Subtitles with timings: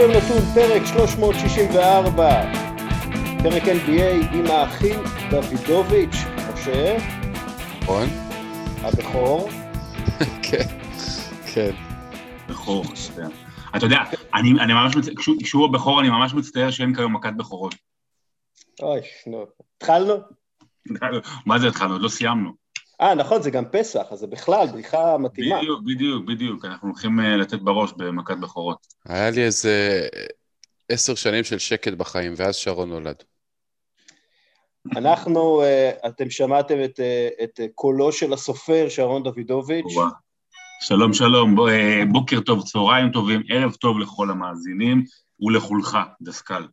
[0.00, 2.42] יום נתון, פרק 364,
[3.42, 5.00] פרק NBA עם האחים
[5.30, 6.14] דוידוביץ',
[6.54, 6.96] משה,
[7.82, 8.08] נכון?
[8.82, 9.48] הבכור.
[10.50, 10.64] כן,
[11.54, 11.70] כן.
[12.48, 12.84] בכור.
[13.76, 13.98] אתה יודע,
[14.34, 17.74] אני, אני ממש, מצ- כשהוא- כשהוא הבכור אני ממש מצטער שאין כיום מכת בכורות.
[18.82, 19.44] אוי, נו.
[19.76, 20.14] התחלנו?
[21.46, 21.92] מה זה התחלנו?
[21.92, 22.63] עוד לא סיימנו.
[23.00, 25.58] אה, נכון, זה גם פסח, אז זה בכלל בדיחה מתאימה.
[25.58, 26.64] בדיוק, בדיוק, בדיוק.
[26.64, 28.86] אנחנו הולכים אה, לתת בראש במכת בכורות.
[29.04, 30.08] היה לי איזה
[30.88, 33.22] עשר שנים של שקט בחיים, ואז שרון נולד.
[34.96, 39.94] אנחנו, אה, אתם שמעתם את, אה, את אה, קולו של הסופר שרון דוידוביץ'.
[39.94, 40.08] וואו.
[40.80, 45.04] שלום, שלום, אה, בוקר טוב, צהריים טובים, ערב טוב לכל המאזינים
[45.40, 46.66] ולכולך, דסקל.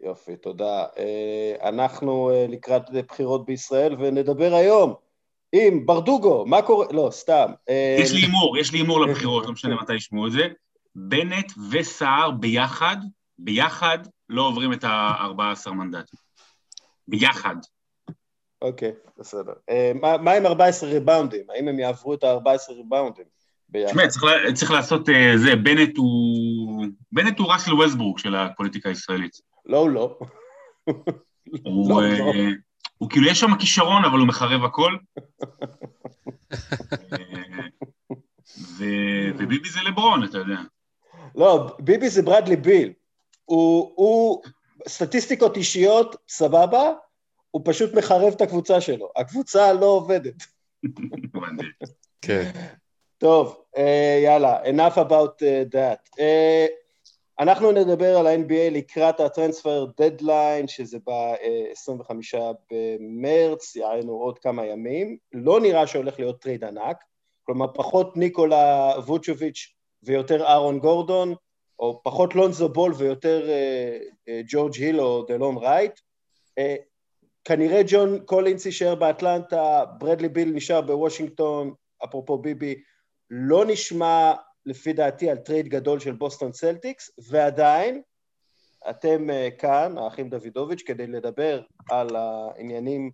[0.00, 0.84] יופי, תודה.
[0.98, 4.94] אה, אנחנו אה, לקראת בחירות בישראל, ונדבר היום
[5.66, 6.86] עם ברדוגו, מה קורה?
[6.92, 7.52] לא, סתם.
[7.68, 10.48] אה, יש לי הימור, יש לי הימור לבחירות, לא משנה מתי ישמעו את זה.
[10.94, 12.96] בנט וסער ביחד,
[13.38, 16.18] ביחד, לא עוברים את ה-14 מנדטים.
[17.08, 17.56] ביחד.
[18.62, 19.52] אוקיי, בסדר.
[19.70, 21.44] אה, מה עם 14 ריבאונדים?
[21.54, 23.24] האם הם יעברו את ה-14 ריבאונדים?
[23.72, 24.08] תשמע,
[24.54, 26.86] צריך, לעשות אה, זה, בנט הוא...
[27.12, 29.32] בנט הוא ראסל ווסטברוק של הפוליטיקה הישראלית.
[29.66, 30.18] לא, הוא לא.
[31.64, 32.32] הוא, לא, אה, לא.
[32.98, 34.92] הוא כאילו, יש שם כישרון, אבל הוא מחרב הכל.
[37.12, 37.66] אה,
[38.58, 40.56] ו- וביבי זה לברון, אתה יודע.
[41.34, 42.92] לא, ביבי זה ברדלי ביל.
[43.44, 44.42] הוא, הוא,
[44.88, 46.92] סטטיסטיקות אישיות, סבבה,
[47.50, 49.10] הוא פשוט מחרב את הקבוצה שלו.
[49.16, 50.34] הקבוצה לא עובדת.
[52.22, 52.50] כן.
[53.18, 56.20] טוב, אה, יאללה, enough about uh, that.
[57.40, 62.10] אנחנו נדבר על ה-NBA לקראת ה transfer deadline, שזה ב-25
[62.70, 65.16] במרץ, יענו עוד כמה ימים.
[65.32, 66.96] לא נראה שהולך להיות trade ענק,
[67.44, 71.34] כלומר פחות ניקולה ווצ'וביץ' ויותר אהרון גורדון,
[71.78, 73.98] או פחות לונזו בול ויותר אה,
[74.28, 76.00] אה, ג'ורג' היל או דלון רייט.
[76.58, 76.76] אה,
[77.44, 82.74] כנראה ג'ון קולינס יישאר באטלנטה, ברדלי ביל נשאר בוושינגטון, אפרופו ביבי,
[83.30, 84.32] לא נשמע
[84.66, 88.02] לפי דעתי על trade גדול של בוסטון צלטיקס, ועדיין
[88.90, 93.10] אתם אה, כאן, האחים דוידוביץ', כדי לדבר על העניינים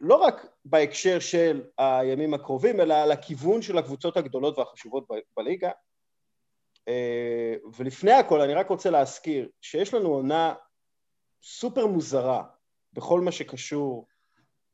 [0.00, 5.70] לא רק בהקשר של הימים הקרובים, אלא על הכיוון של הקבוצות הגדולות והחשובות בליגה.
[6.88, 10.54] אה, ולפני הכל אני רק רוצה להזכיר שיש לנו עונה
[11.42, 12.42] סופר מוזרה
[12.92, 14.06] בכל מה שקשור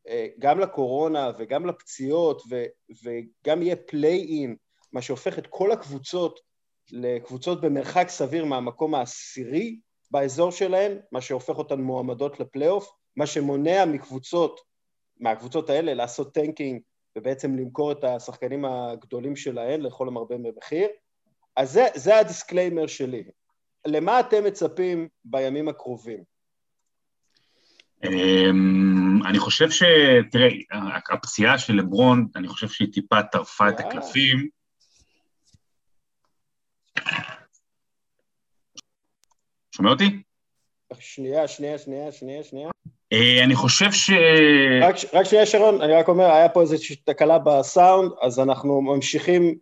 [0.09, 2.65] אה, גם לקורונה וגם לפציעות ו,
[3.05, 4.57] וגם יהיה play-in,
[4.95, 6.41] מה שהופך את כל הקבוצות
[6.93, 9.79] לקבוצות במרחק סביר מהמקום העשירי
[10.11, 14.61] באזור שלהן, מה שהופך אותן מועמדות לפלייאוף, מה שמונע מקבוצות,
[15.21, 16.81] מהקבוצות האלה לעשות tanking
[17.19, 20.89] ובעצם למכור את השחקנים הגדולים שלהן לכל המרבה במחיר.
[21.57, 23.25] אז זה, זה ה disclaimer שלי.
[23.87, 26.23] למה אתם מצפים בימים הקרובים?
[28.05, 29.83] אמ, אני חושב ש...
[30.31, 30.49] תראה,
[31.13, 33.81] הפציעה של לברון, אני חושב שהיא טיפה טרפה את.
[33.81, 34.49] הקלפים.
[39.77, 40.23] שומע אותי?
[40.99, 42.71] שנייה, שנייה, שנייה, שנייה, שנייה.
[43.13, 44.11] אה, אני חושב ש...
[44.83, 49.55] רק, רק שנייה שרון, אני רק אומר, היה פה איזושהי תקלה בסאונד, אז אנחנו ממשיכים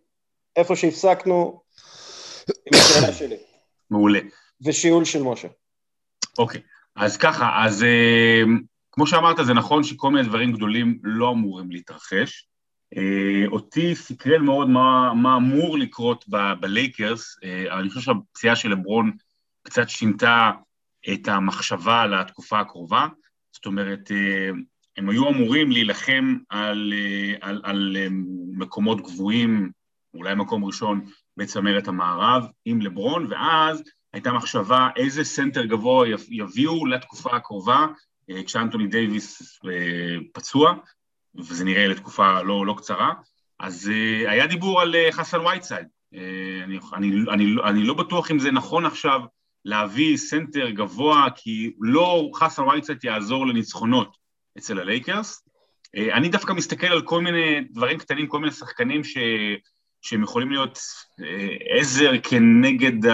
[0.55, 1.61] איפה שהפסקנו
[2.49, 3.35] עם השאלה שלי,
[3.91, 4.19] מעולה.
[4.61, 5.47] ושיעול של משה.
[6.37, 6.61] אוקיי,
[6.95, 8.41] אז ככה, אז אה,
[8.91, 12.47] כמו שאמרת, זה נכון שכל מיני דברים גדולים לא אמורים להתרחש.
[12.97, 16.25] אה, אותי סקרן מאוד מה, מה אמור לקרות
[16.59, 19.11] בלייקרס, אה, אני חושב שהפציעה של לברון
[19.63, 20.51] קצת שינתה
[21.13, 23.07] את המחשבה לתקופה הקרובה,
[23.51, 24.49] זאת אומרת, אה,
[24.97, 28.07] הם היו אמורים להילחם על, אה, על, על אה,
[28.57, 29.71] מקומות גבוהים,
[30.13, 31.05] אולי מקום ראשון
[31.37, 37.87] בצמרת המערב, עם לברון, ואז הייתה מחשבה איזה סנטר גבוה יב- יביאו לתקופה הקרובה,
[38.45, 39.59] כשאנטוני דייוויס
[40.33, 40.73] פצוע,
[41.35, 43.13] וזה נראה לתקופה לא, לא קצרה,
[43.59, 43.91] אז
[44.27, 45.87] היה דיבור על חסן וייטסייד.
[46.63, 49.21] אני, אני, אני, אני לא בטוח אם זה נכון עכשיו
[49.65, 54.17] להביא סנטר גבוה, כי לא חסן וייטסייד יעזור לניצחונות
[54.57, 55.43] אצל הלייקרס.
[55.97, 59.17] אה, אני דווקא מסתכל על כל מיני דברים קטנים, כל מיני שחקנים ש...
[60.01, 60.79] שהם יכולים להיות
[61.21, 63.05] אה, עזר כנגד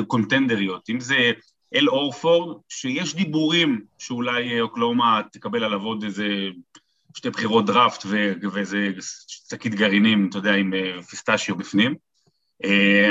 [0.00, 1.30] הקונטנדריות, אם זה
[1.74, 6.26] אל אורפורד, שיש דיבורים שאולי אה, אוקלאומה תקבל עליו עוד איזה
[7.16, 8.06] שתי בחירות דראפט
[8.52, 10.72] ואיזה שקית גרעינים, אתה יודע, עם
[11.10, 11.94] פיסטשיו בפנים.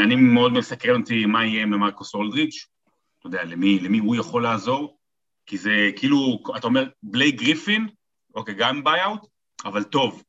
[0.04, 2.66] אני מאוד מסקרן אותי מה יהיה עם מרקוס אולדריץ',
[3.28, 4.98] יודע, למי, למי הוא יכול לעזור,
[5.46, 7.88] כי זה כאילו, אתה אומר, בלייק גריפין,
[8.36, 9.22] אוקיי, גם buyout,
[9.66, 10.24] אבל טוב.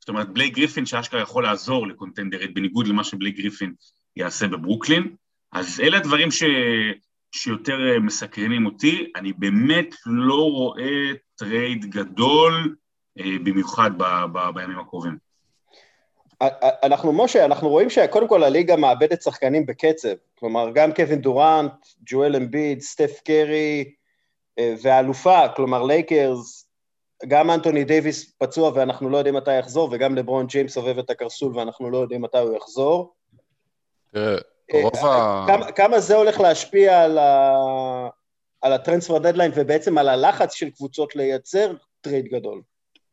[0.00, 3.74] זאת אומרת, בלייק גריפין שאשכרה יכול לעזור ל contender-ית, בניגוד למה שבלייק גריפין
[4.16, 5.14] יעשה בברוקלין,
[5.52, 6.42] אז אלה הדברים ש...
[7.34, 12.74] שיותר אה, מסקרנים אותי, אני באמת לא רואה trade גדול,
[13.18, 14.02] אה, במיוחד ב...
[14.32, 14.38] ב...
[14.54, 15.18] בימים הקרובים.
[16.82, 21.72] אנחנו, משה, אנחנו רואים שקודם כל הליגה מאבדת שחקנים בקצב, כלומר גם קווין דורנט,
[22.06, 23.92] ג'ואל אמביד, סטף קרי
[24.60, 26.68] והאלופה, כלומר לייקרס,
[27.28, 31.58] גם אנטוני דייוויס פצוע ואנחנו לא יודעים מתי יחזור, וגם לברון ג'יימס סובב את הקרסול
[31.58, 33.14] ואנחנו לא יודעים מתי הוא יחזור.
[34.12, 34.36] תראה,
[34.72, 35.44] רוב ה...
[35.46, 38.08] כמה, כמה זה הולך להשפיע על, ה...
[38.60, 42.62] על ה transfer deadline ובעצם על הלחץ של קבוצות לייצר trade גדול?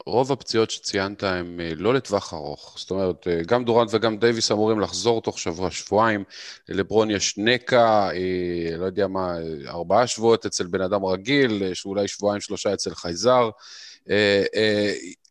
[0.06, 2.76] רוב הפציעות שציינת הן אה, לא לטווח ארוך.
[2.78, 6.24] זאת אומרת, אה, גם דורנט וגם דייוויס אמורים לחזור תוך שבוע-שבועיים.
[6.70, 9.36] לברון יש נקע, אה, לא יודע מה,
[9.68, 13.50] ארבעה שבועות אצל בן אדם רגיל, שאולי שבועיים-שלושה אצל חייזר.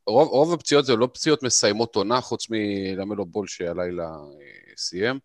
[0.06, 4.16] רוב, רוב הפציעות זה לא פציעות מסיימות עונה, חוץ מלמלו בול שהלילה
[4.76, 5.18] סיים.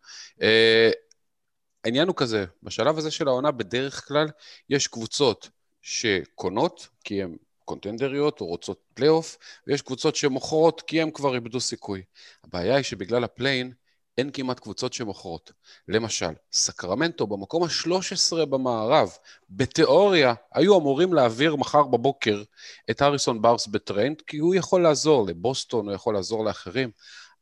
[1.83, 4.27] העניין הוא כזה, בשלב הזה של העונה בדרך כלל
[4.69, 5.49] יש קבוצות
[5.81, 9.37] שקונות, כי הן קונטנדריות או רוצות פלייאוף,
[9.67, 12.01] ויש קבוצות שמוכרות כי הן כבר איבדו סיכוי.
[12.43, 13.73] הבעיה היא שבגלל ה play-in,
[14.17, 15.51] אין כמעט קבוצות שמוכרות.
[15.87, 19.11] למשל, סקרמנטו במקום ה-13 במערב,
[19.49, 22.43] בתיאוריה, היו אמורים להעביר מחר בבוקר
[22.89, 26.91] את הריסון בארנס בטרייד, כי הוא יכול לעזור לבוסטון, הוא יכול לעזור לאחרים,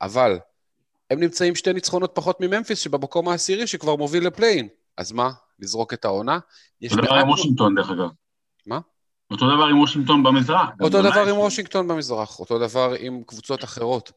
[0.01, 0.39] אבל
[1.09, 4.68] הם נמצאים שתי ניצחונות פחות מממפיס, שבמקום העשירי שכבר מוביל ל play-in.
[4.97, 6.39] אז מה, לזרוק את העונה?
[6.83, 8.09] אותו דבר עם וושינגטון, דרך אגב.
[8.65, 8.79] מה?
[9.31, 10.69] אותו דבר עם וושינגטון במזרח.
[10.81, 14.12] אותו דבר עם וושינגטון במזרח, אותו דבר עם קבוצות אחרות.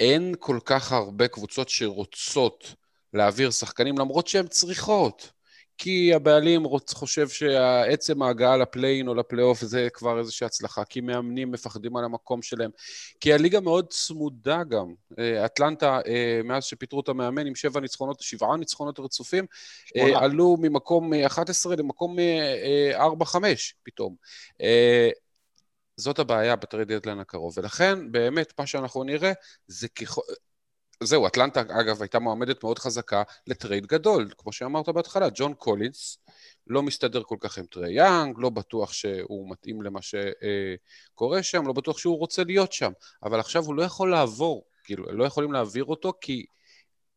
[0.00, 2.74] אין כל כך הרבה קבוצות שרוצות
[3.14, 5.33] להעביר שחקנים, למרות שהן צריכות.
[5.78, 11.50] כי הבעלים רוצ, חושב שעצם ההגעה לפליין או לפלייאוף זה כבר איזושהי הצלחה, כי מאמנים
[11.50, 12.70] מפחדים על המקום שלהם,
[13.20, 14.94] כי הליגה מאוד צמודה גם.
[15.18, 19.46] אה, אטלנטה, אה, מאז שפיטרו את המאמן עם שבע ניצחונות, שבעה ניצחונות רצופים,
[19.96, 20.24] אה, שמונה.
[20.24, 22.16] עלו ממקום 11 למקום
[22.94, 24.16] 4-5 פתאום.
[25.96, 29.32] זאת הבעיה ב trade deadline הקרוב, ולכן באמת מה שאנחנו נראה
[29.66, 30.22] זה ככל...
[31.02, 36.18] זהו, אטלנטה אגב הייתה מועמדת מאוד חזקה ל trade גדול, כמו שאמרת בהתחלה, ג'ון קולינס
[36.66, 41.72] לא מסתדר כל כך עם טרי יאנג, לא בטוח שהוא מתאים למה שקורה שם, לא
[41.72, 42.92] בטוח שהוא רוצה להיות שם,
[43.22, 46.46] אבל עכשיו הוא לא יכול לעבור, כאילו, לא יכולים להעביר אותו כי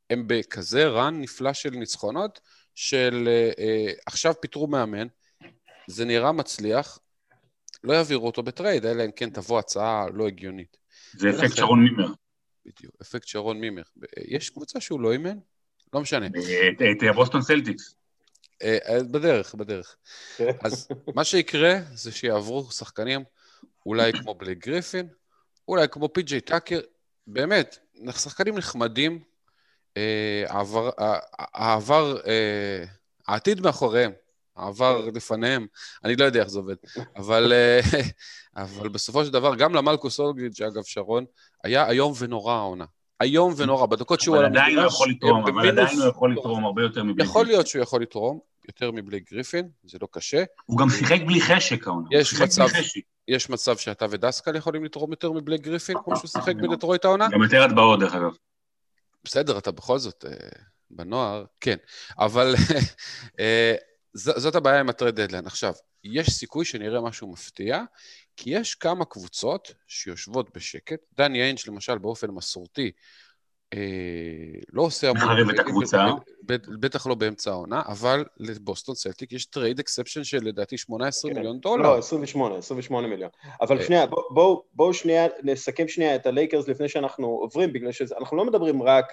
[0.09, 2.39] הם בכזה run נפלא של ניצחונות,
[2.75, 5.07] של אה, עכשיו פיטרו מאמן,
[5.87, 6.99] זה נראה מצליח,
[7.83, 10.77] לא יעבירו אותו ב trade, אלא אם כן תבוא הצעה לא הגיונית.
[11.13, 12.07] זה אפקט שרון מימר.
[12.67, 13.81] בדיוק, אפקט שרון מימר.
[14.17, 15.37] יש קבוצה שהוא לא אימן?
[15.93, 16.27] לא משנה.
[16.91, 17.95] את הבוסטון סלטיקס.
[18.63, 19.95] אה, אה, בדרך, בדרך.
[20.63, 23.23] אז מה שיקרה זה שיעברו שחקנים
[23.85, 25.07] אולי כמו בלייק גריפין,
[25.67, 26.79] אולי כמו פי.ג'יי טאקר,
[27.27, 27.77] באמת,
[28.11, 29.23] שחקנים נחמדים,
[29.97, 30.45] אה,
[31.29, 32.17] העבר,
[33.27, 34.11] העתיד מאחוריהם,
[34.57, 35.67] העבר לפניהם,
[36.03, 36.75] אני לא יודע איך זה עובד,
[37.15, 37.79] אבל, אה,
[38.63, 41.25] אבל בסופו של דבר, גם למלקוס אולגריץ', אגב, שרון,
[41.63, 42.85] היה איום ונורא העונה.
[43.21, 44.61] איום ונורא, בדקות שהוא על המגרש...
[44.61, 47.67] אבל עדיין לא יכול לתרום, אבל עדיין לא יכול לתרום הרבה יותר מבלי יכול להיות
[47.67, 50.43] שהוא יכול לתרום, יותר מבלי גריפין, זה לא קשה.
[50.65, 52.07] הוא גם שיחק בלי חשק העונה.
[52.11, 52.67] יש מצב,
[53.27, 57.27] יש מצב שאתה ודסקל יכולים לתרום יותר מבלי גריפין, כמו שהוא שיחק בדטרויט העונה?
[57.31, 58.35] גם יותר הטבעות, דרך אגב.
[59.23, 60.31] בסדר, אתה בכל זאת אה,
[60.91, 61.77] בנוער, כן.
[62.19, 62.55] אבל
[64.17, 65.45] זאת הבעיה עם ה trade deadline.
[65.45, 67.81] עכשיו, יש סיכוי שנראה משהו מפתיע,
[68.37, 70.99] כי יש כמה קבוצות שיושבות בשקט.
[71.17, 72.91] דני איינג' למשל באופן מסורתי
[73.73, 73.79] אה,
[74.73, 75.23] לא עושה המון...
[75.23, 76.05] מחרב את הקבוצה.
[76.79, 81.37] בטח לא באמצע העונה, אבל לבוסטון סלטיק יש trade exception של לדעתי 18 כן.
[81.37, 81.83] מיליון דולר.
[81.83, 83.29] לא, 28, 28 מיליון.
[83.61, 83.85] אבל אה.
[83.85, 88.45] שנייה, בואו בוא, בוא שנייה, נסכם שנייה את הלייקרס לפני שאנחנו עוברים, בגלל שאנחנו לא
[88.45, 89.05] מדברים רק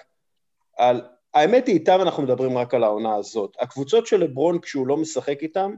[0.77, 1.01] על
[1.35, 3.55] האמת היא, איתם אנחנו מדברים רק על העונה הזאת.
[3.59, 5.75] הקבוצות של לברון, כשהוא לא משחק איתם,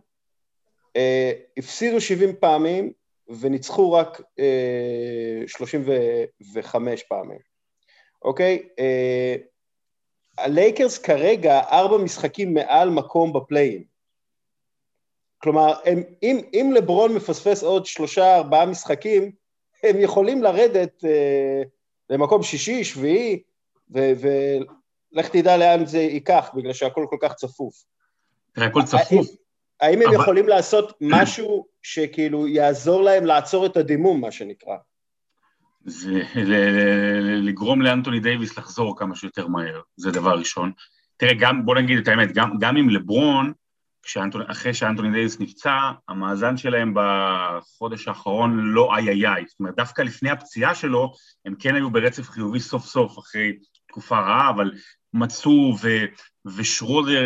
[0.95, 2.91] אה, הפסידו 70 פעמים
[3.39, 7.39] וניצחו רק אה, 35 פעמים,
[8.21, 8.67] אוקיי?
[8.79, 9.35] אה,
[10.37, 13.83] הלייקרס כרגע ארבע משחקים מעל מקום בפליין.
[15.37, 19.31] כלומר, הם, אם, אם לברון מפספס עוד שלושה, ארבעה משחקים,
[19.83, 21.61] הם יכולים לרדת אה,
[22.09, 23.43] למקום שישי, שביעי,
[23.95, 23.99] ו,
[25.11, 27.75] לך תדע לאן זה ייקח, בגלל שהכל כל כך צפוף.
[28.57, 29.27] הכל צפוף.
[29.81, 34.75] האם הם יכולים לעשות משהו שכאילו יעזור להם לעצור את הדימום, מה שנקרא?
[35.85, 36.21] זה
[37.23, 40.71] לגרום לאנטוני דייוויס לחזור כמה שיותר מהר, זה דבר ראשון.
[41.17, 43.53] תראה, גם, בוא נגיד את האמת, גם, גם עם לברון,
[44.03, 49.43] כשאנטוני, אחרי שאנטוני דייוויס נפצע, המאזן שלהם בחודש האחרון לא איי איי איי.
[49.47, 51.13] זאת אומרת, דווקא לפני הפציעה שלו,
[51.45, 53.57] הם כן היו ברצף חיובי סוף סוף, אחרי
[53.97, 54.71] תקופה רעה, אבל
[55.13, 55.87] מצאו, ו,
[56.57, 57.21] ושרודר,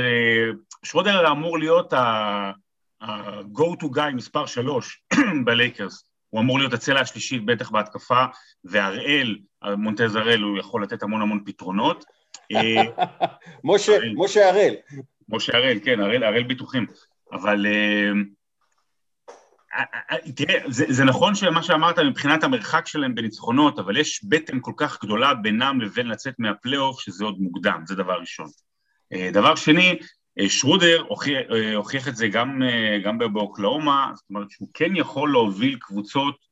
[0.83, 5.01] שרודר אמור להיות ה-go to guy מספר שלוש
[5.45, 6.03] בלייקרס.
[6.29, 8.25] הוא אמור להיות הצלע השלישית בטח בהתקפה,
[8.63, 9.37] והראל,
[9.77, 12.05] מונטז הראל, הוא יכול לתת המון המון פתרונות.
[14.17, 14.75] משה הראל.
[15.29, 16.85] משה הראל, כן, הראל ביטוחים.
[17.31, 17.65] אבל
[20.35, 25.03] תראה, זה, זה נכון שמה שאמרת מבחינת המרחק שלהם בניצחונות, אבל יש בטן כל כך
[25.03, 28.47] גדולה בינם לבין לצאת מהפלייאוף, שזה עוד מוקדם, זה דבר ראשון.
[29.13, 29.99] אה, דבר שני,
[30.39, 32.61] אה, שרודר הוכיח, אה, הוכיח את זה גם,
[33.03, 36.51] גם באוקלהומה, זאת אומרת שהוא כן יכול להוביל קבוצות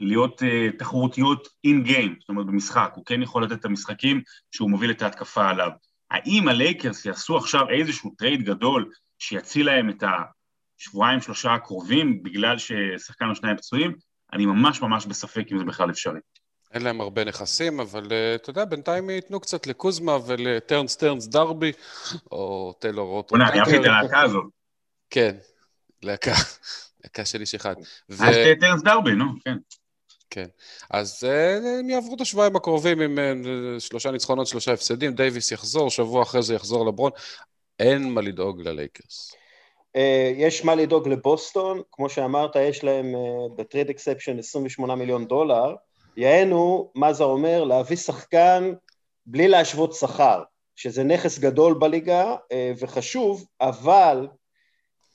[0.00, 0.42] להיות
[0.78, 5.02] תחרותיות in game, זאת אומרת במשחק, הוא כן יכול לתת את המשחקים שהוא מוביל את
[5.02, 5.70] ההתקפה עליו.
[6.10, 10.22] האם הלייקרס יעשו עכשיו איזשהו טרייד גדול שיציל להם את ה...
[10.80, 13.92] שבועיים, שלושה הקרובים, בגלל ששחקן או שניים פצועים,
[14.32, 16.20] אני ממש ממש בספק אם זה בכלל אפשרי.
[16.72, 21.72] אין להם הרבה נכסים, אבל uh, אתה יודע, בינתיים ייתנו קצת לקוזמה ולטרנס טרנס דרבי,
[22.32, 23.36] או טיילור רוטו.
[23.36, 24.44] בוא'נה, אני אהבתי את הלהקה הזאת.
[25.10, 25.36] כן,
[26.02, 26.32] להקה,
[27.04, 27.74] להקה של איש אחד.
[28.10, 29.56] אז טרנס דרבי, נו, כן.
[30.30, 30.46] כן,
[30.90, 35.90] אז uh, הם יעברו את השבועיים הקרובים עם uh, שלושה ניצחונות, שלושה הפסדים, דייוויס יחזור,
[35.90, 37.10] שבוע אחרי זה יחזור לברון,
[37.78, 39.39] אין מה לדאוג ללייקרס.
[39.96, 43.14] אה, יש מה לדאוג לבוסטון, כמו שאמרת, יש להם
[43.56, 45.74] ב trade אה, exception 28 מיליון דולר,
[46.16, 47.64] יענו, מה זה אומר?
[47.64, 48.72] להביא שחקן
[49.26, 50.42] בלי להשוות שכר,
[50.76, 54.28] שזה נכס גדול בליגה אה, וחשוב, אבל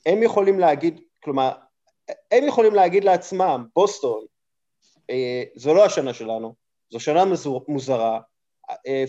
[0.06, 1.52] הם יכולים להגיד, כלומר,
[2.30, 4.24] הם יכולים להגיד לעצמם, בוסטון,
[5.56, 6.54] זו לא השנה שלנו,
[6.90, 7.24] זו שנה
[7.68, 8.20] מוזרה,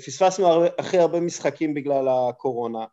[0.05, 2.85] פספסנו הכי הרבה משחקים בגלל הקורונה,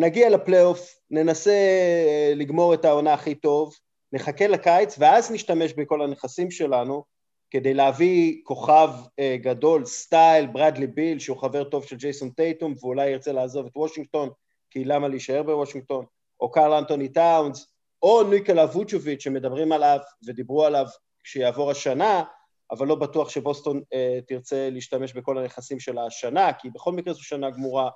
[0.00, 3.74] נגיע לפלייאוף, ננסה אה, לגמור את העונה הכי טוב,
[4.12, 7.04] נחכה לקיץ ואז נשתמש בכל הנכסים שלנו
[7.50, 13.10] כדי להביא כוכב אה, גדול, סטייל, ברדלי ביל, שהוא חבר טוב של ג'ייסון טייטום ואולי
[13.10, 14.30] ירצה לעזוב את וושינגטון,
[14.70, 16.04] כי למה להישאר בוושינגטון,
[16.40, 17.66] או קרל אנטוני טאונס,
[18.02, 20.86] או ניקולה ווצ'ביץ' שמדברים עליו ודיברו עליו
[21.24, 22.22] כשיעבור השנה,
[22.70, 27.24] אבל לא בטוח שבוסטון אה, תרצה להשתמש בכל הנכסים של השנה, כי בכל מקרה זו
[27.24, 27.90] שנה גמורה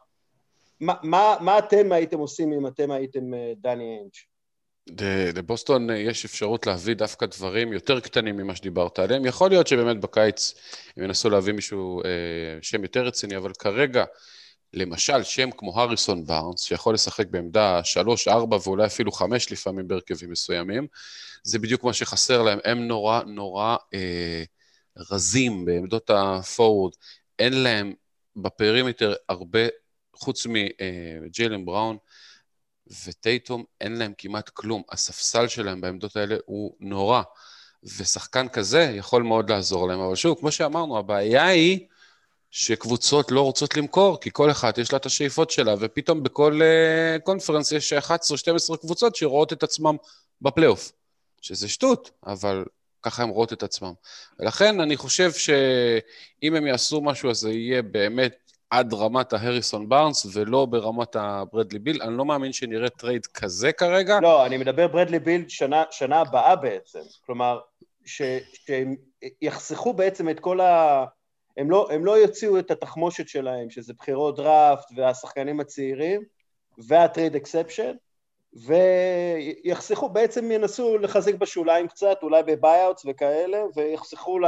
[0.82, 4.10] מה, מה, אתם הייתם עושים אם אתם הייתם אה, דני איינג'?
[5.34, 9.26] לבוסטון אה, יש אפשרות להביא דווקא דברים יותר קטנים ממה שדיברת עליהם.
[9.26, 10.54] יכול להיות שבאמת בקיץ
[10.96, 12.08] הם ינסו להביא מישהו, אה,
[12.62, 14.04] שם יותר רציני, אבל כרגע,
[14.72, 20.30] למשל, שם כמו הריסון בארנס, שיכול לשחק בעמדה 3, 4 ואולי אפילו 5 לפעמים בהרכבים
[20.30, 20.86] מסוימים,
[21.42, 22.58] זה בדיוק מה שחסר להם.
[22.64, 24.42] הם נורא נורא אה,
[25.10, 26.92] רזים בעמדות הפורוורד.
[27.38, 27.92] אין להם
[28.36, 29.60] בפרימטר הרבה
[30.14, 31.96] חוץ מג'יילן בראון
[33.06, 34.82] וטייטום, אין להם כמעט כלום.
[34.90, 37.22] הספסל שלהם בעמדות האלה הוא נורא,
[37.98, 40.00] ושחקן כזה יכול מאוד לעזור להם.
[40.00, 41.86] אבל שוב, כמו שאמרנו, הבעיה היא
[42.50, 47.20] שקבוצות לא רוצות למכור, כי כל אחת יש לה את השאיפות שלה, ופתאום בכל uh,
[47.20, 49.96] קונפרנס יש 11-12 קבוצות שרואות את עצמם
[50.40, 50.92] בפלייאוף,
[51.40, 52.64] שזה שטות, אבל
[53.02, 53.92] ככה הן רואות את עצמם.
[54.38, 58.41] ולכן אני חושב שאם הם יעשו משהו, אז זה יהיה באמת
[58.72, 62.02] עד רמת ההריסון בארנס ולא ברמת הברדלי ביל.
[62.02, 64.18] אני לא מאמין שנראה טרייד כזה כרגע.
[64.22, 66.98] לא, אני מדבר ברדלי ביל שנה, שנה הבאה בעצם.
[67.26, 67.60] כלומר,
[68.04, 68.96] ש, שהם
[69.42, 71.04] יחסכו בעצם את כל ה...
[71.56, 76.22] הם לא, הם לא יוציאו את התחמושת שלהם, שזה בחירות דראפט והשחקנים הצעירים
[76.78, 77.92] וה trade exception,
[78.52, 84.46] ויחסכו, בעצם ינסו לחזק בשוליים קצת, אולי ב buyouts וכאלה, ויחסכו ל...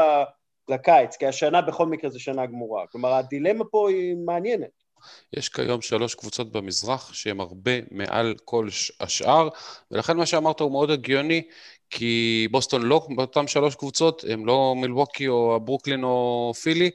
[0.68, 2.87] לקיץ, כי השנה בכל מקרה זו שנה גמורה.
[2.87, 4.85] כלומר, הדילמה פה היא מעניינת.
[5.33, 8.68] יש כיום שלוש קבוצות במזרח שהן הרבה מעל כל
[9.00, 9.49] השאר,
[9.90, 11.42] ולכן מה שאמרת הוא מאוד הגיוני,
[11.90, 16.90] כי בוסטון לא באותן שלוש קבוצות, הם לא מילווקי או ברוקלין או פילי,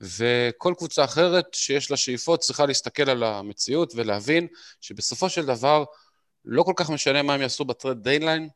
[0.00, 4.46] וכל קבוצה אחרת שיש לה שאיפות צריכה להסתכל על המציאות ולהבין
[4.80, 5.84] שבסופו של דבר
[6.44, 8.48] לא כל כך משנה מה הם יעשו ב trade deadline,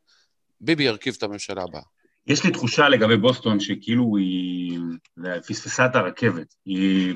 [0.61, 1.81] ביבי ירכיב את הממשלה הבאה.
[2.29, 4.79] יש לי תחושה לגבי בוסטון שכאילו היא
[5.47, 6.55] פספסה את הרכבת.
[6.65, 7.15] היא,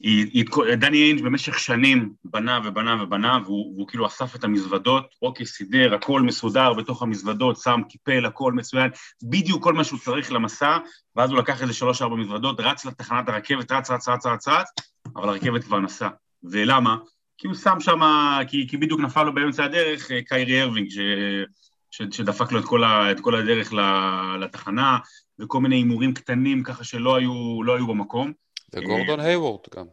[0.00, 5.06] היא, היא, דני איינג' במשך שנים בנה ובנה ובנה, והוא, והוא כאילו אסף את המזוודות,
[5.22, 8.90] אוקיי, סידר, הכל מסודר בתוך המזוודות, שם, קיפל, הכל מצוין,
[9.22, 10.78] בדיוק כל מה שהוא צריך למסע,
[11.16, 14.68] ואז הוא לקח איזה שלוש-ארבע מזוודות, רץ לתחנת הרכבת, רץ, רץ, רץ, רץ, רץ,
[15.16, 16.10] אבל הרכבת כבר נסעה.
[16.44, 16.96] ולמה?
[17.38, 18.00] כי הוא שם שם,
[18.48, 20.98] כי, כי בדיוק נפל לו באמצע הדרך אה, קיירי אירווינג, ש...
[21.90, 23.72] שדפק לו את כל, ה, את כל הדרך
[24.40, 24.98] לתחנה,
[25.38, 28.32] וכל מיני הימורים קטנים ככה שלא היו, לא היו במקום.
[28.74, 29.86] וגורדון היוורד גם.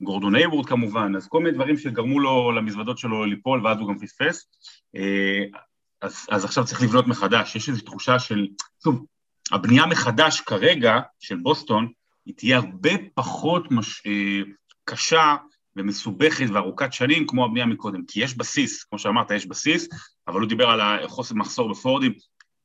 [0.00, 3.98] גורדון היוורד כמובן, אז כל מיני דברים שגרמו לו למזוודות שלו ליפול ואז הוא גם
[3.98, 4.48] פספס.
[4.96, 5.60] אה,
[6.02, 8.46] אז, אז עכשיו צריך לבנות מחדש, יש איזו תחושה של,
[8.84, 9.04] שוב,
[9.52, 11.88] הבנייה מחדש כרגע של בוסטון,
[12.26, 14.06] היא תהיה הרבה פחות מש...
[14.06, 14.40] אה,
[14.84, 15.36] קשה
[15.76, 19.88] ומסובכת וארוכת שנים כמו הבנייה מקודם, כי יש בסיס, כמו שאמרת, יש בסיס,
[20.28, 22.14] אבל הוא דיבר על החוסר מחסור בפורוורדים.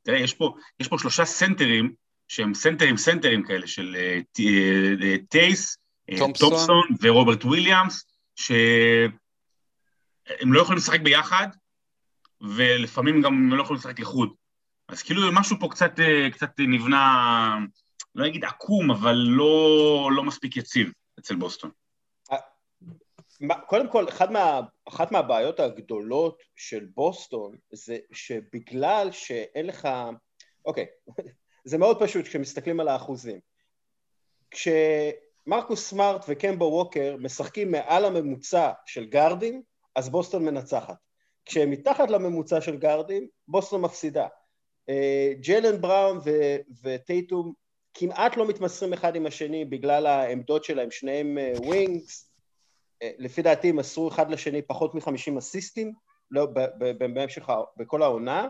[0.02, 1.94] תראה, יש פה, יש פה שלושה סנטרים
[2.28, 3.96] שהם סנטרים סנטרים כאלה של
[4.38, 5.76] אה, טייס,
[6.18, 8.04] טומפסון ורוברט וויליאמס,
[8.36, 9.12] שהם
[10.52, 11.48] לא יכולים לשחק ביחד,
[12.40, 14.32] ולפעמים גם הם לא יכולים לשחק לחוד.
[14.88, 15.92] אז כאילו משהו פה קצת,
[16.32, 17.58] קצת נבנה,
[18.14, 21.70] לא אגיד עקום, אבל לא, לא מספיק יציב אצל בוסטון.
[23.66, 29.88] קודם כל, אחת, מה, אחת מהבעיות הגדולות של בוסטון זה שבגלל שאין לך...
[30.64, 30.86] אוקיי,
[31.64, 33.40] זה מאוד פשוט כשמסתכלים על האחוזים.
[34.50, 39.62] כשמרקוס סמארט וקמבה ווקר משחקים מעל הממוצע של גארדים,
[39.96, 40.96] אז בוסטון מנצחת.
[41.44, 44.26] כשהם מתחת לממוצע של גארדים, בוסטון מפסידה.
[44.88, 46.18] אה, ג'לן בראון
[46.82, 47.52] וטייטום
[47.94, 52.29] כמעט לא מתמסרים אחד עם השני בגלל העמדות שלהם, שניהם wings, אה,
[53.02, 55.92] לפי דעתי הם מסרו אחד לשני פחות מחמישים אסיסטים
[56.30, 58.48] לא, במשך, בכל העונה,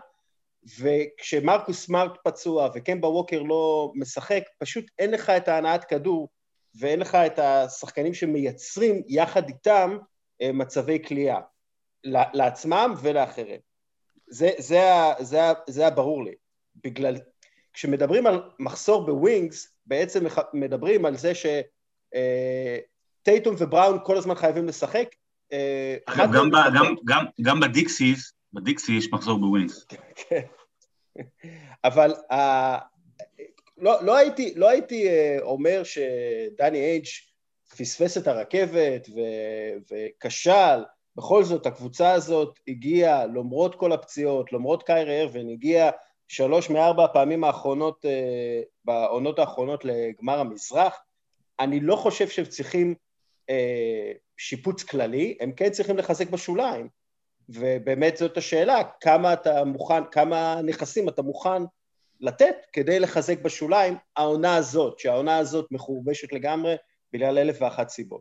[0.81, 6.29] וכשמרקוס סמארט פצוע וקמבה ווקר לא משחק, פשוט אין לך את ההנעת כדור
[6.81, 9.99] ואין לך את השחקנים שמייצרים יחד איתם
[10.43, 11.41] אה, מצבי קליעה,
[12.05, 13.61] לעצמם ולאחרים.
[14.29, 14.81] זה, זה,
[15.19, 16.35] זה, זה הברור לי.
[16.85, 17.17] בגלל,
[17.73, 21.71] כשמדברים על מחסור ב wings, בעצם מדברים על זה שטייטום
[23.29, 25.09] אה, ובראון כל הזמן חייבים לשחק.
[25.53, 29.87] אה, גם, גם, גם, גם בדיקסיס, בדיקסי יש מחסור ב wings.
[30.29, 30.41] כן.
[31.85, 32.37] אבל uh,
[33.79, 37.05] לא, לא, הייתי, לא הייתי uh, אומר שדני אייג'
[37.79, 39.21] פספס את הרכבת ו,
[39.91, 40.85] וכשל,
[41.17, 45.91] בכל זאת הקבוצה הזאת הגיעה, למרות כל הפציעות, למרות קיירי ארווין, הגיעה
[46.29, 48.09] שלוש מארבע הפעמים האחרונות, uh,
[48.85, 50.99] בעונות האחרונות לגמר המזרח.
[51.61, 52.95] אני לא חושב שהם צריכים
[54.37, 56.89] שיפוץ כללי, הם כן צריכים לחזק בשוליים.
[57.49, 61.63] ובאמת זאת השאלה, כמה אתה מוכן, כמה נכסים אתה מוכן
[62.21, 66.75] לתת כדי לחזק בשוליים העונה הזאת, שהעונה הזאת מחורבשת לגמרי
[67.13, 68.21] בגלל אלף ואחת סיבות.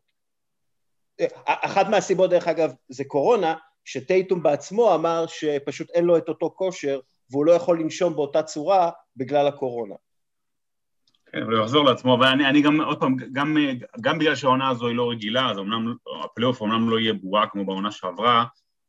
[1.45, 6.99] אחת מהסיבות דרך אגב זה קורונה, שטייטום בעצמו אמר שפשוט אין לו את אותו כושר
[7.31, 9.95] והוא לא יכול לנשום באותה צורה בגלל הקורונה.
[11.31, 13.57] כן, אבל הוא יחזור לעצמו, אבל אני, אני גם, עוד פעם, גם,
[14.01, 17.65] גם בגלל שהעונה הזו היא לא רגילה, אז אמנם, הפלייאוף אמנם לא יהיה בועה כמו
[17.65, 18.45] בעונה שעברה,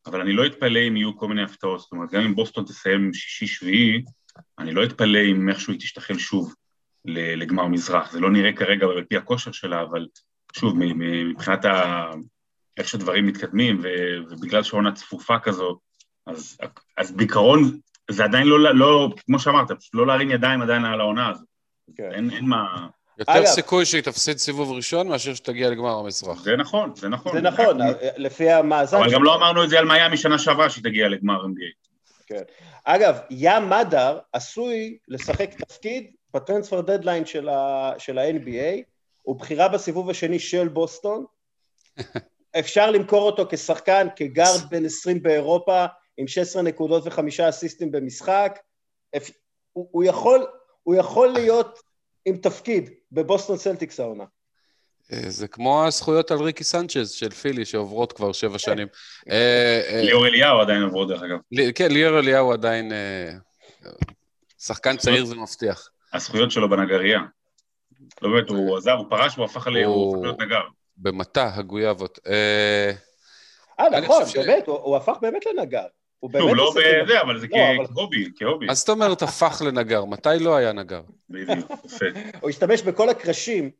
[0.07, 3.14] אבל אני לא אתפלא אם יהיו כל מיני הפתעות, זאת אומרת, גם אם בוסטון תסיים
[3.14, 4.03] שישי-שביעי,
[4.59, 6.55] אני לא אתפלא אם איכשהו היא תשתחל שוב
[7.05, 8.12] לגמר מזרח.
[8.12, 10.07] זה לא נראה כרגע על פי הכושר שלה, אבל
[10.53, 12.11] שוב, מבחינת ה...
[12.76, 13.88] איך שדברים מתקדמים, ו...
[14.31, 15.79] ובגלל שעונה צפופה כזו,
[16.26, 16.59] אז,
[16.96, 17.79] אז בעיקרון
[18.11, 21.50] זה עדיין לא, לא, כמו שאמרת, פשוט לא להרים ידיים עדיין על העונה הזאת.
[21.96, 22.12] כן.
[22.12, 22.87] אין, אין מה...
[23.18, 26.42] יותר אגב, סיכוי שהיא תפסיד סיבוב ראשון מאשר שתגיע לגמר המזרח.
[26.42, 27.33] זה נכון, זה נכון.
[27.33, 27.79] זה נכון,
[28.16, 28.96] לפי המאזן...
[28.96, 31.90] אבל גם לא אמרנו את זה על מיאמי שנה שעברה שהיא תגיע לגמר NBA.
[32.26, 32.42] כן.
[32.85, 37.48] אגב, ים מדר עשוי לשחק תפקיד בטרנספר דדליין של
[38.18, 38.83] ה-NBA,
[39.22, 41.24] הוא בחירה בסיבוב השני של בוסטון.
[42.59, 48.59] אפשר למכור אותו כשחקן, כגארד בן 20 באירופה, עם 16 נקודות וחמישה אסיסטים במשחק.
[49.72, 50.46] הוא, הוא, יכול,
[50.90, 51.79] הוא יכול להיות
[52.24, 54.24] עם תפקיד בבוסטון סלטיקס העונה.
[55.12, 58.59] אה, זה כמו הזכויות על ריקי סנצ'ז של פילי שעוברות כבר שבע כן.
[58.59, 58.88] שנים.
[59.31, 61.38] אה, אה, ליאור אליהו עדיין עוברות דרך אגב.
[61.74, 62.92] כן, ליאור אליהו עדיין...
[64.59, 65.88] שחקן צעיר זה מבטיח.
[66.12, 67.20] הזכויות שלו בנגרייה.
[68.22, 70.62] לא באמת, הוא עזב, הוא פרש והוא הפך להיות נגר.
[70.96, 72.18] במטע הגויאבות.
[72.26, 72.92] אה,
[74.00, 75.87] נכון, באמת, הוא הפך באמת לנגר.
[76.20, 76.56] הוא באמת...
[76.56, 78.66] לא בזה, אבל זה לא, כהובי, כהובי.
[78.70, 81.02] אז זאת אומרת, הפך לנגר, מתי לא היה נגר?
[81.30, 82.06] בדיוק, יפה.
[82.40, 83.70] הוא השתמש בכל הקרשים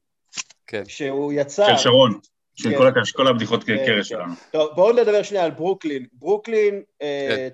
[0.67, 0.83] כן.
[0.87, 1.77] שהוא יצר.
[1.77, 2.19] של שרון.
[2.55, 3.03] של כן.
[3.13, 4.35] כל הבדיחות כן, קרש שלנו.
[4.51, 6.07] טוב, בואו נדבר שנייה על ברוקלין.
[6.13, 7.49] ברוקלין אה,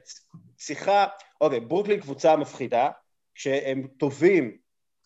[0.56, 1.06] צריכה,
[1.40, 2.90] אוקיי, ברוקלין קבוצה מפחידה,
[3.34, 4.56] שהם טובים,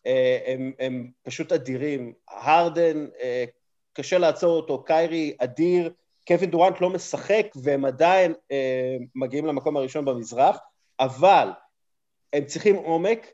[0.07, 2.13] אה, הם פשוט אדירים.
[2.29, 3.45] הרדן, אה,
[3.93, 5.91] קשה לעצור אותו, קיירי אדיר,
[6.31, 10.59] קווין דורנט לא משחק והם עדיין אה, מגיעים למקום הראשון במזרח,
[11.01, 11.49] אבל
[12.33, 13.27] הם צריכים עומק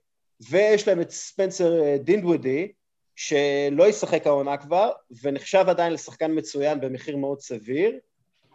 [0.51, 2.73] ויש להם את ספנסר אה, דינווידי
[3.17, 4.91] שלא ישחק העונה כבר
[5.23, 7.99] ונחשב עדיין לשחקן מצוין במחיר מאוד סביר,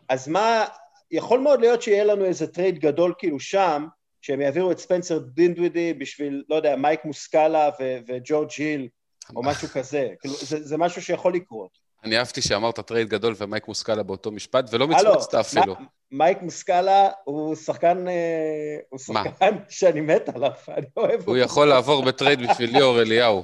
[0.10, 0.65] אז מה,
[1.12, 3.88] יכול מאוד להיות שיהיה לנו איזה טרייד גדול כאילו שם,
[4.21, 7.69] שהם יעבירו את ספנסר דינווידי בשביל, לא יודע, מייק מוסקאלה
[8.08, 8.88] וג'ורג' היל
[9.36, 11.81] או משהו כזה, כאילו זה, זה משהו שיכול לקרות.
[12.04, 15.76] אני אהבתי שאמרת טרייד גדול ומייק מוסקאלה באותו משפט, ולא מצמצת אפילו.
[16.12, 21.32] מייק מוסקאלה הוא שחקן, אה, הוא שחקן שאני מת עליו, אני אוהב אותו.
[21.32, 23.44] הוא יכול לעבור בטרייד בשביל ליאור אליהו.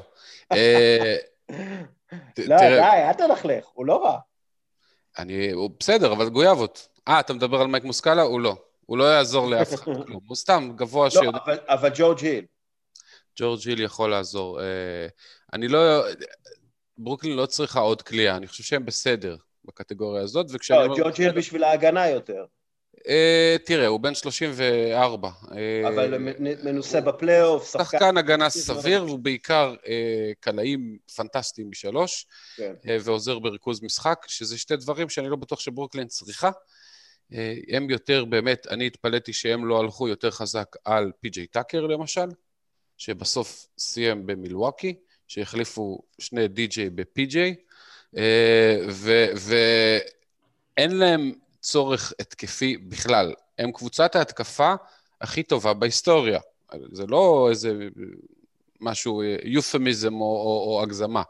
[0.51, 1.15] אה,
[2.37, 4.17] לא, די, אל תלכלך, הוא לא רע.
[5.17, 6.87] אני, הוא בסדר, אבל גויאבות.
[7.07, 8.21] אה, אתה מדבר על מייק מוסקאלה?
[8.21, 8.55] הוא לא.
[8.85, 10.19] הוא לא יעזור לאף אחד כלום.
[10.27, 11.37] הוא סתם גבוה לא, שיודע.
[11.45, 12.45] אבל, אבל ג'ורג' היל.
[13.39, 14.61] ג'ורג' היל יכול לעזור.
[14.61, 15.07] אה,
[15.53, 16.03] אני לא...
[16.97, 20.95] ברוקלין לא צריכה עוד כליאה, אני חושב שהם בסדר בקטגוריה הזאת, וכשאני לא.
[20.97, 22.45] ג'ורג' היל בשביל ההגנה יותר.
[23.07, 25.29] אה, תראה, הוא בן 34.
[25.51, 26.17] אה, אבל
[26.63, 32.73] מנוסה בפלייאוף, שחקן הגנה סביר, והוא בעיקר אה, קלעים פנטסטיים משלוש, כן.
[33.03, 36.49] ועוזר בריכוז משחק, שזה שתי דברים שאני לא בטוח שברוקלין צריכה.
[37.69, 42.27] הם יותר, באמת, אני התפלאתי שהם לא הלכו יותר חזק על פי.ג'יי טאקר למשל,
[42.97, 44.95] שבסוף סיים במילווקי,
[45.27, 47.55] שהחליפו שני די.ג'יי בפי.ג'יי,
[48.17, 48.77] אה,
[49.35, 53.33] ואין להם צורך התקפי בכלל.
[53.59, 54.73] הם קבוצת ההתקפה
[55.21, 56.39] הכי טובה בהיסטוריה.
[56.91, 57.73] זה לא איזה
[58.81, 61.23] משהו, יופמיזם או, או, או הגזמה.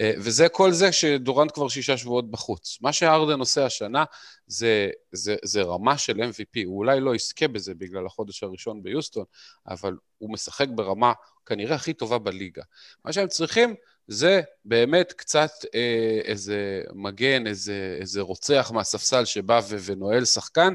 [0.00, 2.78] אה, וזה כל זה שדורנט כבר שישה שבועות בחוץ.
[2.80, 4.04] מה שהרדן עושה השנה
[4.46, 6.60] זה, זה, זה רמה של MVP.
[6.64, 9.24] הוא אולי לא יזכה בזה בגלל החודש הראשון ביוסטון,
[9.68, 11.12] אבל הוא משחק ברמה
[11.50, 12.62] כנראה הכי טובה בליגה.
[13.04, 13.74] מה שהם צריכים
[14.08, 20.74] זה באמת קצת אה, איזה מגן, איזה, איזה רוצח מהספסל שבא ו- ונועל שחקן,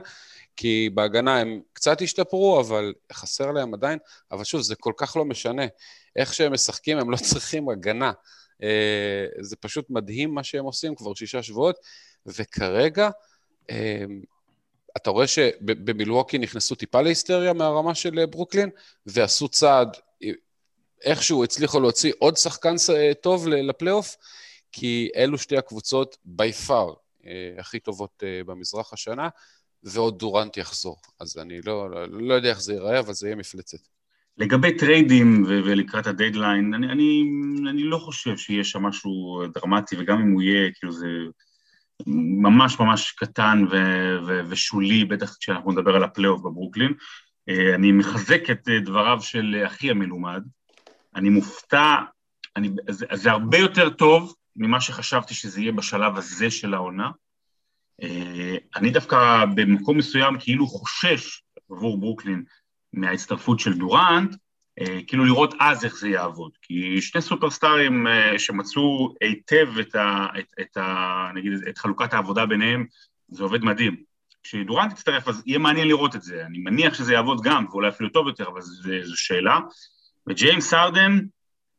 [0.55, 3.99] כי בהגנה הם קצת השתפרו, אבל חסר להם עדיין.
[4.31, 5.65] אבל שוב, זה כל כך לא משנה.
[6.15, 8.11] איך שהם משחקים, הם לא צריכים הגנה.
[8.63, 11.75] אה, זה פשוט מדהים מה שהם עושים כבר שישה שבועות,
[12.25, 13.09] וכרגע,
[13.69, 14.05] אה,
[14.97, 18.69] אתה רואה שבמילווקי נכנסו טיפה להיסטריה מהרמה של אה, ברוקלין,
[19.05, 19.97] ועשו צעד,
[21.05, 24.15] איכשהו הצליחו להוציא עוד שחקן אה, טוב לפלייאוף,
[24.71, 26.93] כי אלו שתי הקבוצות by far
[27.57, 29.29] הכי טובות אה, במזרח השנה,
[29.83, 30.97] ועוד דורנט יחזור.
[31.19, 33.77] אז אני לא, לא, לא יודע איך זה ייראה, אבל זה יהיה מפלצת.
[34.37, 37.23] לגבי טריידים ו- ולקראת הדדליין, אני, אני,
[37.69, 41.07] אני לא חושב שיהיה שם משהו דרמטי, וגם אם הוא יהיה, כאילו זה
[42.07, 46.93] ממש ממש קטן ו- ו- ושולי, בטח כשאנחנו נדבר על הפלייאוף בברוקלין.
[47.49, 50.43] אה, אני מחזק את אה, דבריו של אחי המלומד.
[51.15, 51.95] אני מופתע,
[52.55, 57.11] אני, זה, זה הרבה יותר טוב ממה שחשבתי שזה יהיה בשלב הזה של העונה.
[58.03, 62.43] אה, אני דווקא במקום מסוים כאילו חושש עבור ברוקלין
[62.93, 64.35] מההצטרפות של דורנט,
[64.79, 66.51] אה, כאילו לראות אז איך זה יעבוד.
[66.61, 72.45] כי שני סופרסטארים אה, שמצאו היטב את, ה, את, את, ה, נגיד, את חלוקת העבודה
[72.45, 72.85] ביניהם,
[73.27, 73.95] זה עובד מדהים.
[74.43, 78.09] כשדורנט יצטרף אז יהיה מעניין לראות את זה, אני מניח שזה יעבוד גם, ואולי אפילו
[78.09, 78.61] טוב יותר, אבל
[79.03, 79.59] זו שאלה.
[80.29, 81.19] וג'יימס ארדן,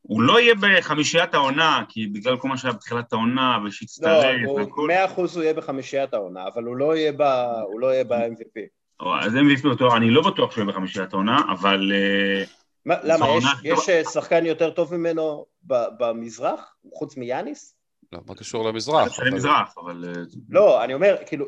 [0.02, 4.86] הוא לא יהיה בחמישיית העונה, כי בגלל כל מה שהיה בתחילת העונה, ושהצטרף לא, והכל...
[4.86, 8.60] מאה אחוז הוא יהיה בחמישיית העונה, אבל הוא לא יהיה ב- הוא לא יהיה ב-MVP.
[9.00, 12.44] או, אז MVP בטוח, אני לא בטוח שהוא יהיה בחמישיית העונה, אבל אה,
[12.86, 17.74] מה- למה, יש- הכי יש אה, שחקן יותר טוב ממנו ב- במזרח, חוץ מיאניס?
[18.12, 19.16] לא, מה קשור למזרח?
[19.16, 20.04] זה אבל- מזרח, אבל...
[20.08, 21.46] אה, לא, אני אומר, כאילו,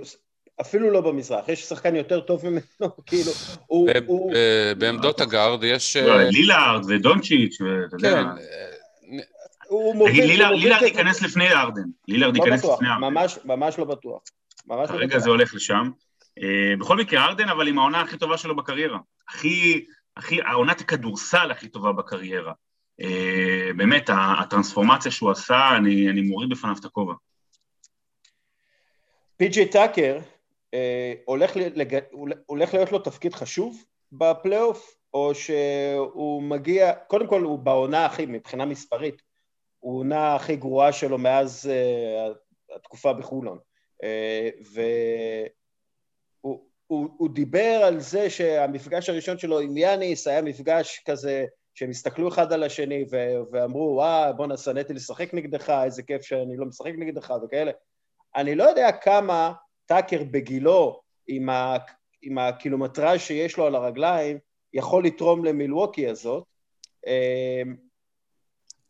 [0.61, 3.33] אפילו לא במזרח, יש שחקן יותר טוב ממנו, כאילו,
[3.67, 3.91] הוא...
[4.35, 5.97] ב- בעמדות הגארד יש...
[5.97, 8.23] לא, אה, לילארד ודונצ'יץ', ואתה יודע...
[8.23, 8.79] כן, אה,
[9.69, 10.25] הוא מוביל...
[10.25, 11.83] תגיד, לילארד ייכנס לפני ארדן.
[12.09, 13.01] לילארד לא ייכנס לפני ארדן.
[13.01, 14.23] ממש, ממש לא בטוח.
[14.69, 15.19] לא כרגע בטוח.
[15.19, 15.91] זה הולך לשם.
[16.43, 18.99] אה, בכל מקרה, ארדן, אבל עם העונה הכי טובה שלו בקריירה.
[19.29, 22.53] הכי, הכי, העונת הכדורסל הכי טובה בקריירה.
[23.01, 27.15] אה, באמת, הטרנספורמציה שהוא עשה, אני, אני מוריד בפניו את הכובע.
[29.37, 30.21] פי.ג'יי טאקר, אה,
[31.25, 31.99] הולך, ל- לג...
[32.47, 38.65] הולך להיות לו תפקיד חשוב בפלייאוף, או שהוא מגיע, קודם כל הוא בעונה הכי, מבחינה
[38.65, 39.23] מספרית,
[39.79, 42.29] הוא עונה הכי גרועה שלו מאז אה,
[42.77, 43.59] התקופה בחולון.
[44.03, 44.49] אה,
[46.43, 51.91] והוא הוא, הוא דיבר על זה שהמפגש הראשון שלו עם יאניס היה מפגש כזה שהם
[51.91, 56.67] הסתכלו אחד על השני ו- ואמרו, וואה, בואנה, שנאתי לשחק נגדך, איזה כיף שאני לא
[56.67, 57.71] משחק נגדך וכאלה.
[58.37, 59.53] אני לא יודע כמה
[59.89, 61.77] טאקר בגילו, עם, ה,
[62.23, 64.39] עם הקילומטראז' שיש לו על הרגליים,
[64.75, 66.45] יכול לתרום למילווקי הזאת.
[67.07, 67.77] אמ,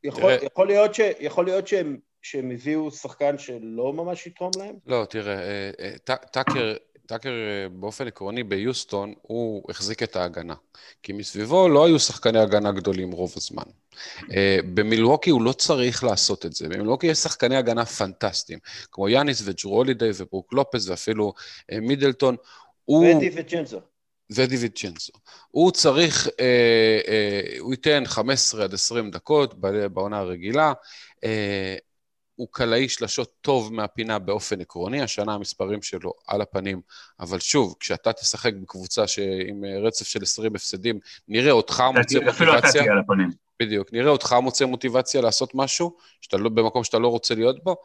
[0.04, 0.46] יכול, תראה.
[0.46, 4.74] יכול להיות, ש, יכול להיות שהם, שהם הביאו שחקן שלא ממש יתרום להם?
[4.86, 6.74] לא, תראה, אה, אה, טאקר,
[7.08, 10.54] טאקר אה, באופן עקרוני ביוסטון, הוא החזיק את ההגנה.
[11.02, 13.62] כי מסביבו לא היו שחקני הגנה גדולים רוב הזמן.
[14.32, 16.68] אה, במילווקי הוא לא צריך לעשות את זה.
[16.68, 18.58] במילווקי יש שחקני הגנה פנטסטיים,
[18.92, 21.32] כמו יאניס וג'רו הולידיי וברוק לופס ואפילו
[21.72, 22.36] אה, מידלטון.
[22.88, 23.80] ודי וג'נזו.
[24.30, 25.12] ודיווידצ'נסו.
[25.50, 29.54] הוא צריך, אה, אה, הוא ייתן 15 עד 20 דקות
[29.92, 30.72] בעונה הרגילה.
[31.24, 31.76] אה,
[32.38, 36.80] הוא קלעי שלשות טוב מהפינה באופן עקרוני, השנה המספרים שלו על הפנים,
[37.20, 39.04] אבל שוב, כשאתה תשחק בקבוצה
[39.46, 40.98] עם אה, רצף של 20 הפסדים,
[41.28, 42.82] נראה אותך מוצא מוטיבציה.
[43.62, 47.76] בדיוק, נראה אותך מוצא מוטיבציה לעשות משהו, שאתה לא, במקום שאתה לא רוצה להיות בו.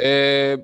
[0.00, 0.54] אה,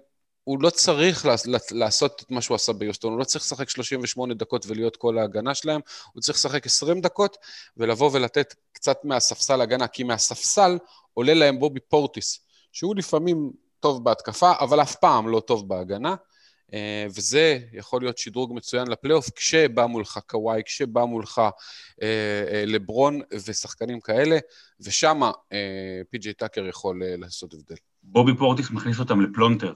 [0.45, 1.27] הוא לא צריך
[1.73, 5.55] לעשות את מה שהוא עשה ביוסטון, הוא לא צריך לשחק 38 דקות ולהיות כל ההגנה
[5.55, 5.81] שלהם,
[6.13, 7.37] הוא צריך לשחק 20 דקות
[7.77, 10.79] ולבוא ולתת קצת מהספסל הגנה, כי מהספסל
[11.15, 12.46] עולה להם בובי פורטיס,
[12.77, 16.15] שהוא לפעמים טוב בהתקפה, אבל אף פעם לא טוב בהגנה.
[16.75, 21.51] אה, וזה יכול להיות שדרוג מצוין לפלייאוף, כשבא מולך קוואי, כשבא מולך אה,
[22.03, 24.39] אה, לברון ושחקנים כאלה,
[24.81, 25.21] ושם
[26.11, 27.77] פי.ג'יי טאקר יכול לעשות הבדל.
[28.03, 29.73] בובי פורטיס מכניס אותם לפלונטר.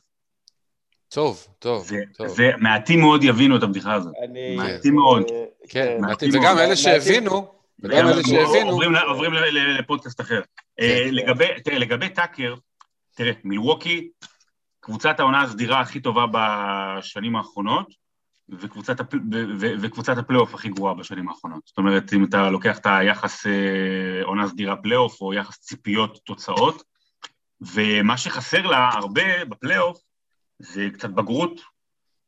[1.09, 2.29] טוב, טוב, זה, טוב.
[2.29, 4.15] זה, מעטים מאוד יבינו את הבדיחה הזאת.
[4.25, 5.23] אני, מעטים מאוד.
[5.29, 8.71] כן, כן מעטים, וגם אלה שהבינו, וגם אלה שהבינו...
[8.71, 9.33] עוברים, עוברים
[9.79, 10.41] לפודקאסט אחר.
[10.77, 11.09] כן.
[11.11, 12.55] לגבי, תראה, לגבי טאקר,
[13.21, 14.11] תראה, מילווקי
[14.81, 17.87] קבוצת העונה הסדירה הכי טובה בשנים האחרונות,
[18.49, 19.15] וקבוצת, הפ...
[19.15, 19.19] ו...
[19.61, 19.67] ו...
[19.81, 21.63] וקבוצת הפלייאוף הכי גרועה בשנים האחרונות.
[21.67, 26.83] זאת אומרת, אם אתה לוקח את היחס אה, עונה סדירה פלייאוף, או יחס ציפיות תוצאות,
[27.61, 30.01] ומה שחסר לה הרבה בפלייאוף,
[30.59, 31.61] זה קצת בגרות,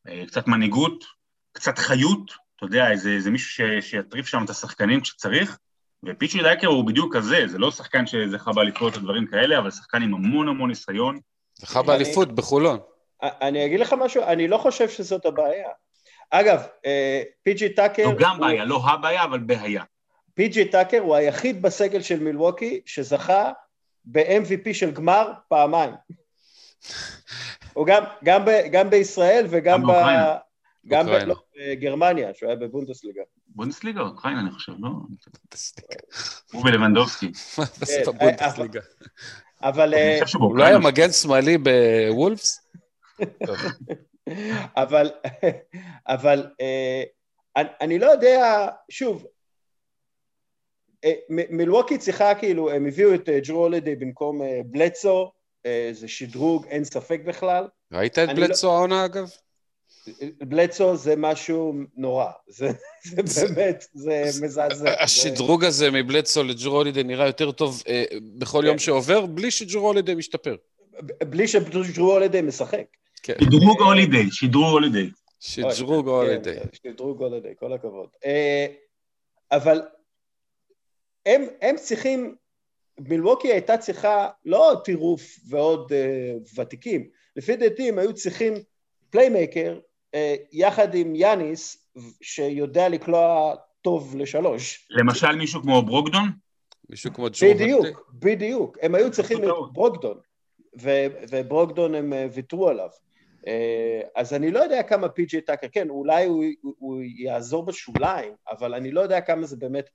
[0.08, 1.04] אה, קצת מנהיגות,
[1.52, 3.90] קצת חיות, אתה יודע, איזה, איזה מישהו ש...
[3.90, 5.58] שיטריף שם את השחקנים כשצריך,
[6.04, 10.14] ופיצ'י דייקר הוא בדיוק כזה, זה לא שחקן שזכה באליפויות ודברים כאלה, אבל שחקן עם
[10.14, 11.18] המון המון ניסיון,
[11.54, 12.78] זכה באליפות בחולון.
[13.22, 15.68] אני אגיד לך משהו, אני לא חושב שזאת הבעיה.
[16.30, 18.04] אגב, אה, פי.ג'י טאקר...
[18.04, 19.82] זו גם בעיה, לא הבעיה, אבל בעיה.
[20.34, 23.52] פי.ג'י טאקר הוא היחיד בסגל של מילווקי שזכה
[24.04, 25.94] ב-MVP של גמר פעמיים.
[27.72, 29.92] הוא גם, גם, ב, גם בישראל וגם ב...
[30.86, 31.06] גם
[31.56, 33.22] בגרמניה, שהוא היה בבונדסליגה.
[33.54, 34.88] בונדסליגה או אוקראינה, אני חושב, לא?
[36.52, 37.32] הוא ולבנדובסקי.
[37.58, 38.80] מה זה בבונדסליגה?
[39.62, 39.94] אבל...
[40.34, 42.68] הוא לא היה מגן שמאלי בוולפס?
[44.82, 45.10] אבל,
[46.06, 47.02] אבל אה,
[47.80, 49.26] אני לא יודע, שוב,
[51.04, 55.32] אה, מלווקי צריכה כאילו, הם הביאו את ג'רו הולידי במקום בלצו,
[55.66, 57.68] אה, זה שדרוג, אין ספק בכלל.
[57.92, 58.72] ראית את בלצו לא...
[58.72, 59.30] העונה אגב?
[60.38, 62.68] בלצו זה משהו נורא, זה,
[63.24, 65.02] זה באמת, זה מזעזע.
[65.02, 68.04] השדרוג הזה מבלצו לג'רו הולידי נראה יותר טוב אה,
[68.38, 68.78] בכל יום כן.
[68.78, 70.56] שעובר, בלי שג'רו הולידי משתפר.
[71.24, 72.84] בלי שג'רו הולידי משחק.
[73.22, 73.34] כן.
[73.40, 75.10] שדרוג הולידי, שדרוג הולידי.
[75.40, 76.54] שדרוג הולידי.
[76.54, 78.08] כן, שדרוג הולידי, כל הכבוד.
[78.24, 78.66] אה,
[79.52, 79.82] אבל
[81.26, 82.34] הם, הם צריכים,
[83.00, 88.54] מילווקי הייתה צריכה לא טירוף ועוד אה, ותיקים, לפי דעתי הם היו צריכים
[89.10, 89.91] playmaker אה,
[90.52, 94.88] יחד עם יאניס, שיודע לקלוע טוב לשלוש.
[94.90, 96.30] למשל מישהו כמו ברוקדון?
[96.90, 98.78] מישהו כמו ג'ו בדיוק, בדיוק.
[98.82, 100.18] הם היו צריכים את ברוקדון,
[101.30, 102.88] וברוקדון הם אה, ויתרו עליו.
[103.46, 106.44] אה, אז אני לא יודע כמה פי.ג'י טאקר, כן, אולי הוא,
[106.78, 109.90] הוא יעזור בשוליים, אבל אני לא יודע כמה זה באמת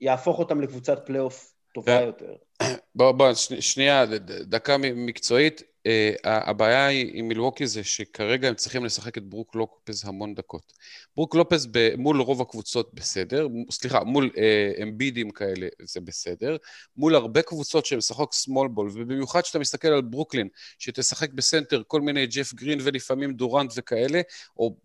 [0.00, 2.34] יהפוך אותם לקבוצת פלייאוף טובה יותר.
[2.94, 4.06] בוא, בוא, שנייה,
[4.46, 5.62] דקה מקצועית.
[5.88, 10.72] אה, הבעיה היא עם מילווקי זה שכרגע הם צריכים לשחק את ברוק לופז המון דקות.
[11.16, 16.56] ברוק לופז ב, מול רוב הקבוצות בסדר, סליחה, מול אה, אמבידים כאלה זה בסדר,
[16.96, 22.00] מול הרבה קבוצות שהן משחקות small ball, ובמיוחד כשאתה מסתכל על ברוקלין, שתשחק בסנטר כל
[22.00, 24.20] מיני ג'ף גרין ולפעמים דורנט וכאלה,
[24.56, 24.76] או...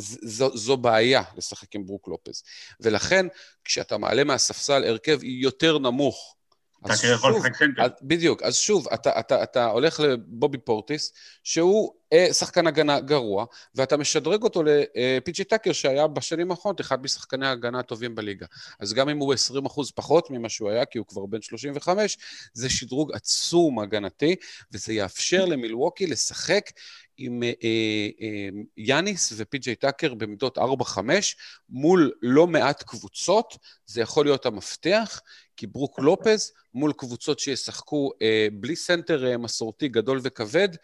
[0.00, 2.42] זו, זו בעיה לשחק עם ברוק לופז.
[2.80, 3.26] ולכן,
[3.64, 6.36] כשאתה מעלה מהספסל הרכב יותר נמוך,
[6.86, 7.86] אתה יכול לשחק סנטר.
[8.02, 11.12] בדיוק, אז שוב, אתה, אתה, אתה הולך לבובי פורטיס,
[11.44, 14.62] שהוא אה, שחקן הגנה גרוע, ואתה משדרג אותו
[14.94, 18.46] לפיג'י טאקר, שהיה בשנים האחרונות אחד משחקני ההגנה הטובים בליגה.
[18.80, 22.18] אז גם אם הוא 20% אחוז פחות ממה שהוא היה, כי הוא כבר בן 35,
[22.52, 24.36] זה שדרוג עצום הגנתי,
[24.72, 26.70] וזה יאפשר למילווקי לשחק
[27.22, 30.60] עם אה, אה, יאניס ופי.ג'יי טאקר במידות 4-5
[31.68, 33.56] מול לא מעט קבוצות,
[33.86, 35.20] זה יכול להיות המפתח,
[35.56, 40.78] כי ברוק לופז מול קבוצות שישחקו אה, בלי סנטר אה, מסורתי גדול וכבד, אה,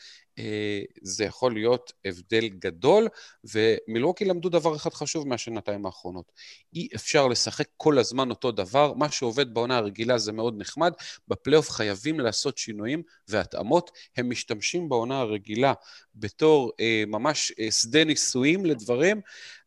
[1.03, 3.09] זה יכול להיות הבדל גדול,
[3.45, 6.33] ומילווקי למדו דבר אחד חשוב מהשנתיים האחרונות.
[6.75, 10.93] אי אפשר לשחק כל הזמן אותו דבר, מה שעובד בעונה הרגילה זה מאוד נחמד,
[11.29, 13.91] בפלייאוף חייבים לעשות שינויים והתאמות.
[14.17, 15.73] הם משתמשים בעונה הרגילה
[16.15, 19.21] בתור אה, ממש אה, שדה ניסויים לדברים,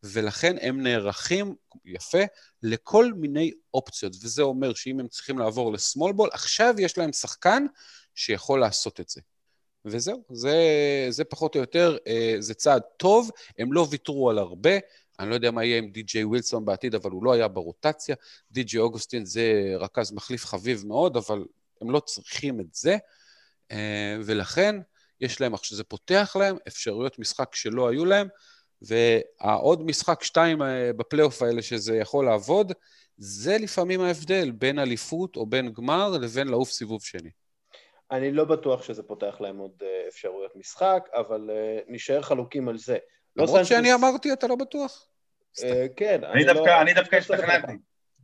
[0.04, 1.56] ולכן הם נערכים
[1.86, 2.24] יפה
[2.64, 7.66] לכל מיני אופציות, וזה אומר שאם הם צריכים לעבור לסמול בול, עכשיו יש להם שחקן
[8.16, 9.22] שיכול לעשות את זה.
[9.86, 10.56] וזהו, זה,
[11.10, 14.72] זה פחות או יותר, אה, זה צעד טוב, הם לא ויתרו על הרבה,
[15.20, 18.16] אני לא יודע מה יהיה עם די.ג'יי ווילסון בעתיד, אבל הוא לא היה ברוטציה.
[18.52, 21.46] די.ג'יי אוגוסטין זה רכז מחליף חביב מאוד, אבל
[21.82, 22.98] הם לא צריכים את זה,
[23.72, 24.76] אה, ולכן
[25.22, 28.28] יש להם, עכשיו זה פותח להם אפשרויות משחק שלא היו להם,
[28.82, 32.74] והעוד משחק שתיים אה, בפלייאוף האלה שזה יכול לעבוד,
[33.18, 37.30] זה לפעמים ההבדל בין אליפות או בין גמר לבין לעוף סיבוב שני.
[38.12, 41.50] אני לא בטוח שזה פותח להם עוד אפשרויות משחק, אבל
[41.88, 42.98] נשאר חלוקים על זה.
[43.36, 45.08] למרות שאני אמרתי, אתה לא בטוח?
[45.96, 46.24] כן.
[46.24, 46.54] אני לא-
[46.96, 47.72] דווקא השתכנעתי.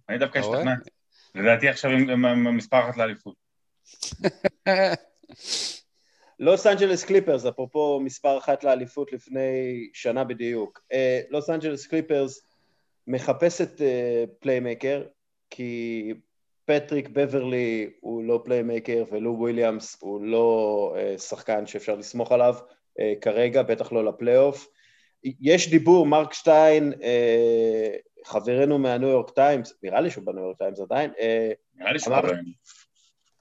[0.09, 0.89] אני דווקא השתכנעתי.
[1.35, 3.35] לדעתי עכשיו הם מספר אחת לאליפות.
[6.39, 10.81] לוס אנג'לס קליפרס, אפרופו מספר אחת לאליפות לפני שנה בדיוק.
[11.29, 12.41] לוס אנג'לס קליפרס
[13.07, 13.81] מחפשת
[14.39, 15.03] playmaker,
[15.49, 16.13] כי
[16.65, 22.55] פטריק בברלי הוא לא playmaker ולו וויליאמס הוא לא שחקן שאפשר לסמוך עליו
[23.21, 24.67] כרגע, בטח לא לפלייאוף.
[25.41, 26.93] יש דיבור, מרק שטיין,
[28.25, 31.11] חברנו מהניו יורק טיימס, נראה לי שהוא בניו יורק טיימס עדיין,
[31.75, 32.15] נראה לי שהוא.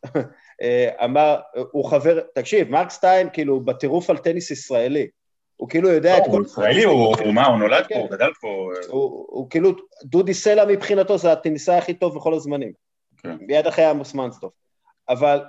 [1.04, 1.40] אמר,
[1.72, 5.08] הוא חבר, תקשיב, מרק סטיין כאילו בטירוף על טניס ישראלי,
[5.56, 6.30] הוא כאילו יודע את כל...
[6.30, 8.70] הוא ישראלי, הוא מה, הוא נולד פה, הוא גדל פה.
[8.88, 9.70] הוא כאילו,
[10.04, 12.72] דודי סלע מבחינתו זה הטניסאי הכי טוב בכל הזמנים.
[13.24, 14.52] מיד אחרי עמוס מנסדורף.
[15.08, 15.44] אבל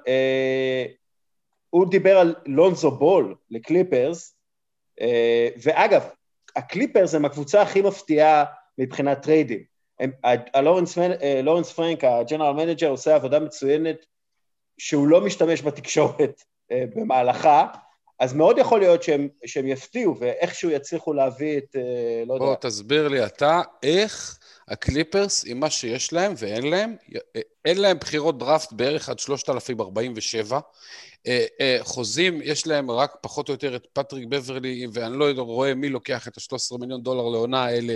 [1.69, 4.35] הוא דיבר על לונזו בול לקליפרס,
[5.63, 6.03] ואגב,
[6.55, 8.43] הקליפרס הם הקבוצה הכי מפתיעה
[8.77, 9.63] מבחינת טריידים.
[11.43, 14.05] לורנס פרנק, ה general manager, עושה עבודה מצוינת
[14.77, 17.67] שהוא לא משתמש בתקשורת במהלכה,
[18.19, 21.75] אז מאוד יכול להיות שהם, שהם יפתיעו ואיכשהו יצליחו להביא את,
[22.27, 22.45] לא יודע.
[22.45, 26.95] בוא תסביר לי אתה, איך הקליפרס, עם מה שיש להם ואין להם,
[27.65, 30.59] אין להם בחירות דראפט בערך עד 3047,
[31.81, 36.27] חוזים, יש להם רק פחות או יותר את פטריק בברלי, ואני לא רואה מי לוקח
[36.27, 37.95] את ה-13 מיליון דולר לעונה האלה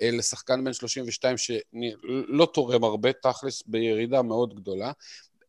[0.00, 4.92] לשחקן בן 32 שלא תורם הרבה, תכלס בירידה מאוד גדולה.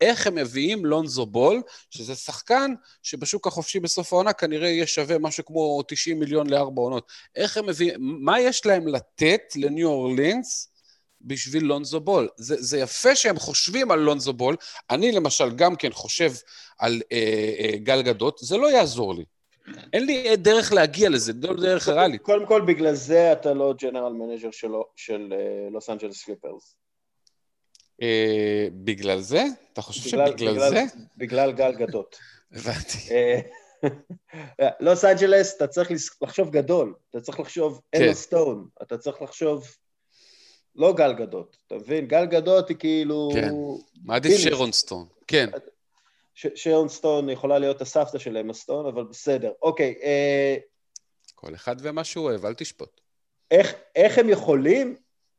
[0.02, 5.46] איך הם מביאים לונזו בול, שזה שחקן שבשוק החופשי בסוף העונה כנראה יהיה שווה משהו
[5.46, 7.12] כמו 90 מיליון לארבע עונות.
[7.36, 10.72] איך הם מביאים, מה יש להם לתת לניו אורלינס
[11.22, 12.30] בשביל לונזו בול?
[12.38, 14.56] זה, זה יפה שהם חושבים על לונזו בול,
[14.90, 16.32] אני למשל גם כן חושב
[16.80, 19.24] על אה, אה, גל גדות, זה לא יעזור לי.
[19.94, 22.22] אין לי דרך להגיע לזה, לא דרך ריאלית.
[22.22, 24.50] קודם כל, בגלל זה אתה לא general manager
[24.96, 25.34] של
[25.72, 26.76] לוס אנג'לס קליפרס.
[28.02, 28.06] אה,
[28.84, 29.44] בגלל זה?
[29.74, 30.84] אתה חושב בגלל, שבגלל בגלל, זה?
[31.18, 32.20] בגלל גל גדות.
[32.52, 32.98] הבנתי.
[34.80, 38.04] לוס אנג'לס, אתה צריך לחשוב גדול, אתה צריך לחשוב כן.
[38.04, 39.68] אמה סטון, אתה צריך לחשוב
[40.76, 42.08] לא גל גדות, אתה מבין?
[42.08, 43.30] גל גדות היא כאילו...
[43.34, 43.52] כן,
[44.04, 45.50] מעדיף שרון סטון, כן.
[46.36, 49.52] שרון סטון יכולה להיות הסבתא של אמה סטון, אבל בסדר.
[49.62, 49.96] אוקיי.
[50.04, 50.56] אה...
[51.36, 53.02] כל אחד ומה שהוא אוהב, אל תשפוט.
[53.52, 54.96] איך, איך הם יכולים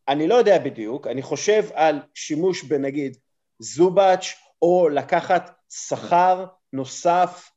[0.09, 3.17] אני לא יודע בדיוק, אני חושב על שימוש בנגיד
[3.59, 4.25] זובאץ'
[4.63, 7.51] או לקחת שכר נוסף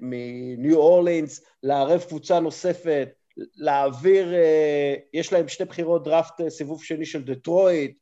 [0.00, 4.34] מניו אורלינס, לערב קבוצה נוספת, להעביר,
[5.12, 7.98] יש להם שתי בחירות דראפט סיבוב שני של דטרויט,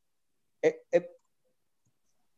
[0.63, 1.01] הם,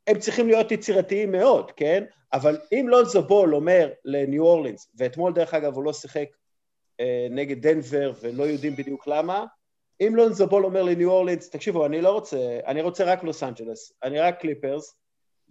[0.07, 2.03] הם צריכים להיות יצירתיים מאוד, כן?
[2.33, 6.27] אבל אם לונזו בול אומר לניו אורלינס, ואתמול דרך אגב הוא לא שיחק
[7.29, 9.45] נגד דנבר ולא יודעים בדיוק למה,
[10.01, 13.93] אם לונזו בול אומר לניו אורלינס, תקשיבו, אני לא רוצה, אני רוצה רק לוס אנג'לס,
[14.03, 14.95] אני רק קליפרס,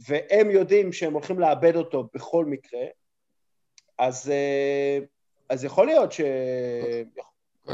[0.08, 2.84] והם יודעים שהם הולכים לאבד אותו בכל מקרה,
[3.98, 4.32] אז,
[5.48, 6.20] אז יכול להיות ש...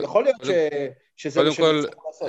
[0.03, 0.49] יכול להיות ש...
[1.17, 1.83] שזה קודם כל,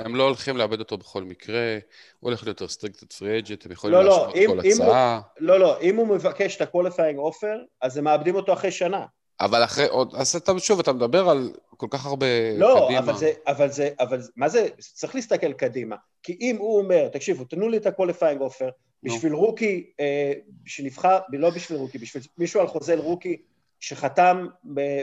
[0.04, 1.78] הם לא הולכים לאבד אותו בכל מקרה,
[2.20, 5.16] הוא הולך להיות restricted free agent, הם יכולים לא, להשוות לא, כל אם, הצעה.
[5.16, 9.06] הוא, לא, לא, אם הוא מבקש את ה-qualifying offer, אז הם מאבדים אותו אחרי שנה.
[9.42, 12.26] אבל אחרי עוד, אז אתה שוב, אתה מדבר על כל כך הרבה
[12.56, 13.00] לא, קדימה.
[13.00, 15.96] לא, אבל זה, אבל זה, אבל מה זה, צריך להסתכל קדימה.
[16.22, 18.70] כי אם הוא אומר, תקשיבו, תנו לי את ה-qualifying offer,
[19.02, 20.32] בשביל רוקי אה,
[20.66, 23.36] שנבחר, לא בשביל רוקי, בשביל מישהו על חוזה רוקי
[23.80, 24.46] שחתם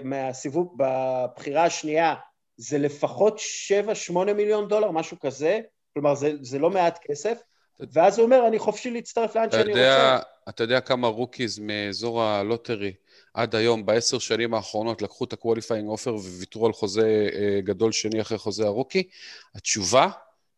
[0.03, 2.15] מהסיבוב, בבחירה השנייה,
[2.57, 3.39] זה לפחות
[4.11, 5.59] 7-8 מיליון דולר, משהו כזה,
[5.93, 7.37] כלומר זה, זה לא מעט כסף,
[7.93, 10.29] ואז הוא אומר, אני חופשי להצטרף לאן שאני יודע, רוצה.
[10.49, 12.93] אתה יודע כמה רוקיז מאזור ה lottery
[13.33, 18.21] עד היום, בעשר שנים האחרונות, לקחו את ה-qualifying offer וויתרו על חוזה אה, גדול שני
[18.21, 19.03] אחרי חוזה הרוקי?
[19.55, 20.09] התשובה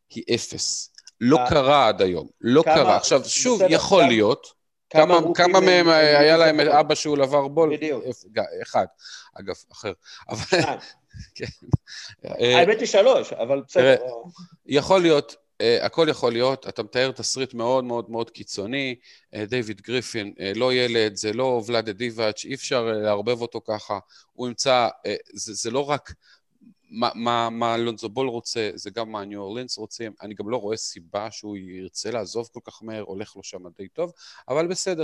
[0.10, 0.94] היא אפס.
[1.22, 2.98] לא אה, קרה עד היום, לא כמה- קרה.
[2.98, 4.54] עכשיו, שוב, בסדר, יכול להיות,
[4.90, 6.60] כמה כמה מהם הם היה להם?
[6.60, 7.76] אבא שהוא לבר בול?
[7.76, 8.04] בדיוק.
[8.64, 8.86] אחד,
[9.40, 9.94] אגב, אחר.
[10.30, 10.60] אבל.
[11.36, 11.46] כן.
[12.26, 13.96] אה, האמת היא שלוש, אבל בסדר.
[14.66, 18.96] יכול להיות, uh, הכל יכול להיות, אתה מתאר תסריט מאוד מאוד מאוד קיצוני,
[19.36, 19.38] uh,
[19.82, 24.00] גריפין, uh, לא ילד, זה לא ולאדה דיבאץ', אי אפשר uh, לערבב אותו ככה,
[24.34, 26.14] הוא ימצא, uh, זה, זה לא רק
[26.90, 30.58] מה, מה, מה לונזו בול רוצה, זה גם מה ניו אורלינס רוצים, אני גם לא
[30.58, 34.12] רואה סיבה שהוא ירצה לעזוב כל כך מהר, הולך לו שם די טוב,
[34.48, 35.04] אבל בסדר.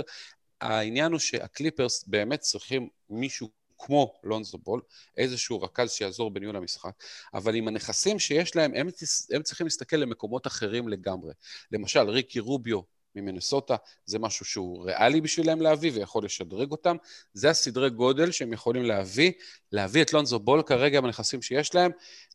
[0.60, 3.48] העניין הוא שהקליפרס באמת צריכים מישהו
[3.78, 4.80] כמו לונזו בול,
[5.16, 6.92] איזשהו רכז שיעזור בניהול המשחק,
[7.34, 8.88] אבל עם הנכסים שיש להם, הם,
[9.34, 11.32] הם צריכים להסתכל למקומות אחרים לגמרי.
[11.72, 12.80] למשל, ריקי רוביו
[13.14, 16.96] ממנסוטה, זה משהו שהוא ריאלי בשבילם להביא ויכול לשדרג אותם.
[17.32, 19.32] זה הסדרי גודל שהם יכולים להביא,
[19.72, 21.90] להביא את לונזו בול כרגע בנכסים שיש להם.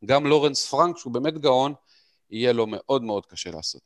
[0.05, 1.73] גם לורנס פרנק, שהוא באמת גאון,
[2.29, 3.81] יהיה לו מאוד מאוד קשה לעשות.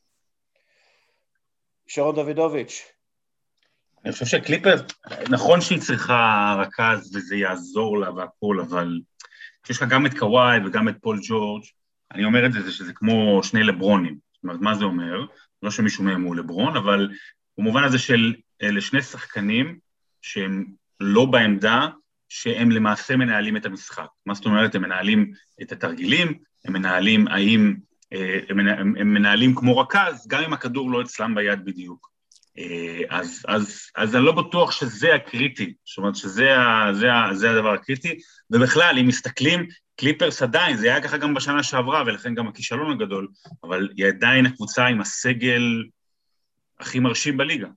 [1.88, 2.97] שרון דוידוביץ'.
[4.08, 4.76] אני חושב שקליפר,
[5.30, 9.00] נכון שהיא צריכה רכז וזה יעזור לה והכול, אבל
[9.64, 11.64] כשיש לך גם את קוואי וגם את פול ג'ורג',
[12.12, 14.18] אני אומר את זה, זה שזה כמו שני לברונים.
[14.34, 15.26] זאת אומרת, מה זה אומר?
[15.64, 17.10] לא שמישהו מהם הוא לברון, אבל
[17.58, 19.80] במובן הזה של אלה שני שחקנים
[20.22, 20.66] שהם
[21.00, 21.88] לא בעמדה
[22.30, 24.08] שהם למעשה מנהלים את המשחק.
[24.26, 24.76] מה זאת אומרת?
[24.76, 25.32] הם מנהלים
[25.62, 26.34] את התרגילים,
[26.66, 27.76] הם מנהלים האם,
[28.14, 32.17] אה, הם מנהלים כמו רכז, גם אם הכדור לא אצלם ביד בדיוק.
[32.60, 37.34] אה, אז, אז, אז אני לא בטוח שזה הקריטי, זאת אומרת שזה ה, זה ה,
[37.34, 38.18] זה הדבר הקריטי,
[38.52, 43.28] ובכלל, אם מסתכלים, קליפרס עדיין, זה היה ככה גם בשנה שעברה, ולכן גם הכישלון הגדול,
[43.64, 45.84] אבל היא עדיין הקבוצה עם הסגל
[46.80, 47.68] הכי מרשים בליגה.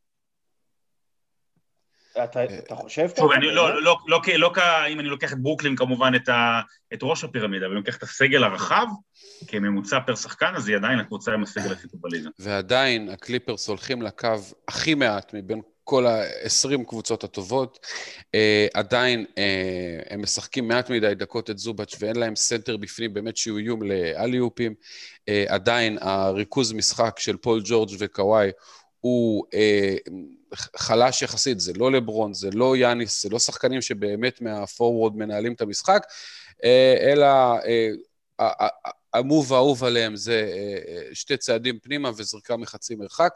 [2.24, 3.34] אתה, אתה חושב ככה?
[3.34, 6.60] אני לא, לא, לא, לא, לא, אם אני לוקח את ברוקלין כמובן את, ה,
[6.94, 8.86] את ראש הפירמידה, אבל אני לוקח את הסגל הרחב
[9.46, 12.30] כממוצע פר שחקן, אז היא עדיין הקבוצה עם הסגל הכי טוב בליגה.
[12.38, 14.28] ועדיין הקליפרס הולכים לקו
[14.68, 17.86] הכי מעט מבין כל ה-20 קבוצות הטובות.
[18.20, 19.34] אה, עדיין אה,
[20.10, 24.74] הם משחקים מעט מדי דקות את זובאץ ואין להם סנטר בפנים באמת שהוא איום לאליופים.
[25.18, 28.50] Uh, עדיין הריכוז משחק של פול ג'ורג' וקוואי
[29.00, 30.10] הוא uh,
[30.76, 35.60] חלש יחסית, זה לא לברון, זה לא יאניס, זה לא שחקנים שבאמת מהפורוורד מנהלים את
[35.60, 36.06] המשחק,
[36.52, 36.64] uh,
[37.00, 38.42] אלא uh,
[39.14, 43.32] המוב האהוב עליהם זה uh, שתי צעדים פנימה וזריקה מחצי מרחק.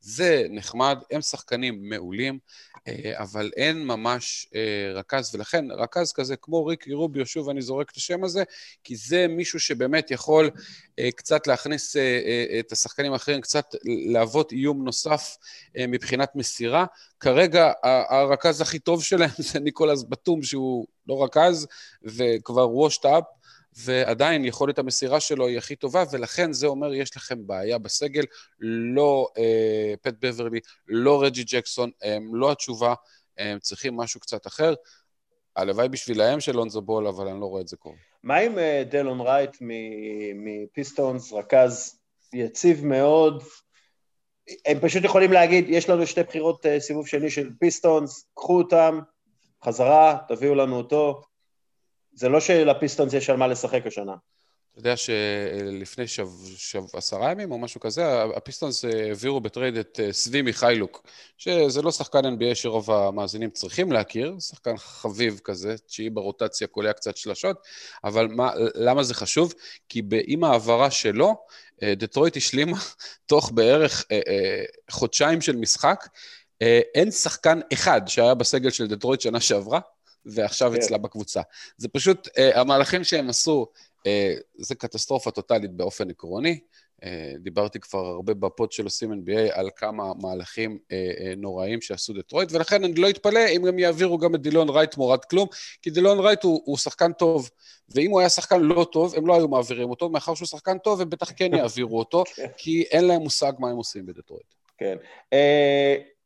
[0.00, 2.67] זה נחמד, הם שחקנים מעולים, אה,
[3.14, 7.96] אבל אין ממש אה, רכז, ולכן רכז כזה כמו ריקי רוביו, שוב אני זורק את
[7.96, 8.42] השם הזה,
[8.84, 10.50] כי זה מישהו שבאמת יכול
[10.98, 11.96] אה, קצת להכניס
[12.60, 13.74] את השחקנים האחרים, קצת
[14.12, 15.36] להוות איום נוסף
[15.88, 16.86] מבחינת מסירה.
[17.20, 21.66] כרגע הרכז הכי טוב שלהם זה ניקולס בטום, שהוא לא רכז
[22.02, 23.24] וכבר וושט אפ.
[23.84, 28.24] ועדיין יכולת המסירה שלו היא הכי טובה, ולכן זה אומר יש לכם בעיה בסגל,
[28.94, 32.94] לא אה, פט בברלי, לא רג'י ג'קסון, הם לא התשובה,
[33.38, 34.74] הם צריכים משהו קצת אחר.
[35.56, 37.96] הלוואי בשבילהם של לונזו בול, אבל אני לא רואה את זה קורה.
[38.22, 39.56] מה עם אה, דלון רייט
[40.34, 41.98] מפיסטונס, רכז
[42.32, 43.42] יציב מאוד?
[44.66, 49.00] הם פשוט יכולים להגיד, יש לנו שתי בחירות אה, סיבוב שני של פיסטונס, קחו אותם,
[49.64, 51.22] חזרה, תביאו לנו אותו.
[52.18, 54.14] זה לא שלפיסטונס יש על מה לשחק השנה.
[54.72, 60.12] אתה יודע שלפני שב, שב, עשרה ימים או משהו כזה, הפיסטונס העבירו בטרייד את אה,
[60.12, 61.06] סבי מיכאיליוק,
[61.36, 67.16] שזה לא שחקן NBA שרוב המאזינים צריכים להכיר, שחקן חביב כזה, תשיעי ברוטציה, קולע קצת
[67.16, 67.56] שלשות,
[68.04, 69.54] אבל מה, למה זה חשוב?
[69.88, 71.36] כי עם ההעברה שלו,
[71.82, 72.76] אה, דטרויט השלימה
[73.26, 76.08] תוך בערך אה, חודשיים של משחק,
[76.94, 79.80] אין שחקן אחד שהיה בסגל של דטרויט שנה שעברה,
[80.26, 80.76] ועכשיו כן.
[80.76, 81.40] אצלה בקבוצה.
[81.76, 83.66] זה פשוט, uh, המהלכים שהם עשו,
[83.98, 84.02] uh,
[84.58, 86.60] זה קטסטרופה טוטאלית באופן עקרוני.
[87.02, 87.06] אה,
[87.38, 92.12] דיברתי כבר הרבה ב pod של עושים NBA על כמה מהלכים אה, אה, נוראים שעשו
[92.12, 95.48] דטרויט, ולכן אני לא אתפלא אם הם יעבירו גם את דילון רייט תמורת כלום,
[95.82, 97.50] כי דילון רייט הוא, הוא שחקן טוב,
[97.88, 101.00] ואם הוא היה שחקן לא טוב, הם לא היו מעבירים אותו, מאחר שהוא שחקן טוב,
[101.00, 102.46] הם בטח כן יעבירו אותו, כן.
[102.56, 104.54] כי אין להם מושג מה הם עושים בדטרויט.
[104.78, 104.96] כן.
[105.34, 106.17] אה...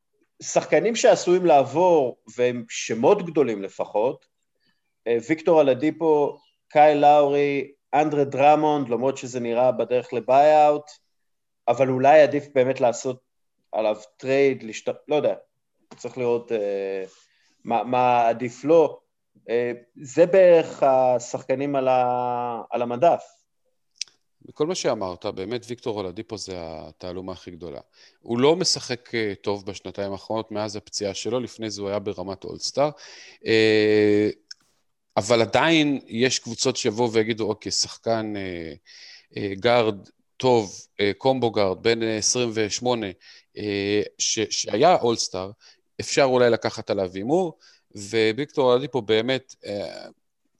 [0.42, 4.26] שחקנים שעשויים לעבור, והם שמות גדולים לפחות,
[5.06, 6.38] אה, ויקטור אולדיפו,
[6.68, 10.90] קייל לאורי, אנדרה דרמונד, למרות שזה נראה בדרך ל buyout,
[11.68, 13.20] אבל אולי עדיף באמת לעשות
[13.72, 14.88] עליו טרייד, לשת...
[15.08, 15.34] לא יודע,
[15.96, 17.04] צריך לראות אה,
[17.64, 19.00] מה, מה עדיף לו.
[19.48, 19.72] אה,
[20.02, 22.62] זה בערך השחקנים על, ה...
[22.70, 23.41] על המדף.
[24.46, 27.80] בכל מה שאמרת, באמת ויקטור אולדיפו זה התעלומה הכי גדולה.
[28.20, 32.44] הוא לא משחק אה, טוב בשנתיים האחרונות מאז הפציעה שלו, לפני זה הוא היה ברמת
[32.44, 32.90] אולסטאר.
[33.46, 34.30] אה,
[35.16, 38.32] אבל עדיין יש קבוצות שיבואו ויגידו, אוקיי, שחקן
[39.36, 40.86] אה, גארד טוב,
[41.18, 43.06] combo guard, בן 28,
[44.18, 45.50] שהיה אולסטאר,
[46.00, 47.58] אפשר אולי לקחת עליו הימור,
[48.36, 49.54] וויקטור אולדיפו באמת...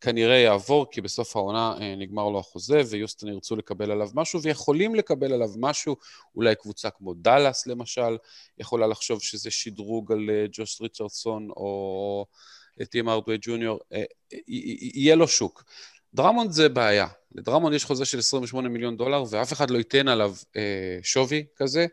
[0.03, 4.95] כנראה יעבור, כי בסוף העונה אה, נגמר לו החוזה, ויוסטון ירצו לקבל עליו משהו, ויכולים
[4.95, 5.97] לקבל עליו משהו,
[6.37, 8.17] אולי קבוצה כמו דאלאס למשל,
[8.59, 12.27] יכולה לחשוב שזה שדרוג על אה, ג'וש ריצ'רדסון או
[12.91, 14.03] טים הארדווי ג'וניור, אה,
[14.49, 15.65] יהיה לו שוק.
[16.15, 17.07] דרמונד זה בעיה.
[17.35, 20.35] לדרמונד יש חוזה של 28 מיליון דולר, ואף אחד לא ייתן עליו
[21.03, 21.87] שווי כזה.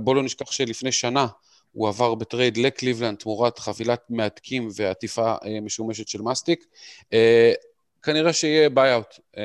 [0.00, 1.26] בואו לא נשכח שלפני שנה,
[1.78, 6.66] הוא עבר בטרייד לקליבלנד תמורת חבילת מהדקים ועטיפה אה, משומשת של מסטיק.
[7.12, 7.52] אה,
[8.02, 9.42] כנראה שיהיה buyout אה,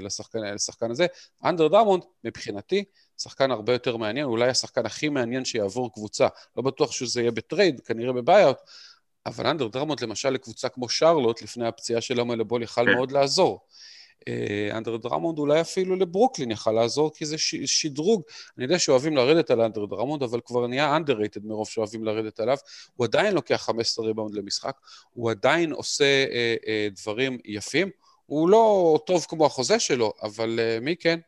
[0.00, 1.06] לשחקן, לשחקן הזה.
[1.44, 2.84] אנדרה דרמונד, מבחינתי,
[3.18, 6.28] שחקן הרבה יותר מעניין, אולי השחקן הכי מעניין שיעבור קבוצה.
[6.56, 8.58] לא בטוח שזה יהיה בטרייד, כנראה ב buyout,
[9.26, 12.94] אבל אנדרה דרמונד למשל לקבוצה כמו שרלוט, לפני הפציעה של לאמלו בול, יכל כן.
[12.94, 13.60] מאוד לעזור.
[14.72, 18.22] אנדרה דרמונד אולי אפילו לברוקלין יכל לעזור, כי זה ש, שדרוג.
[18.56, 22.56] אני יודע שאוהבים לרדת על אנדרה דרמונד, אבל כבר נהיה underrated מרוב שאוהבים לרדת עליו.
[22.96, 24.76] הוא עדיין לוקח 15 ריבאונד למשחק,
[25.10, 27.90] הוא עדיין עושה אה, אה, דברים יפים.
[28.26, 31.20] הוא לא טוב כמו החוזה שלו, אבל אה, מי כן?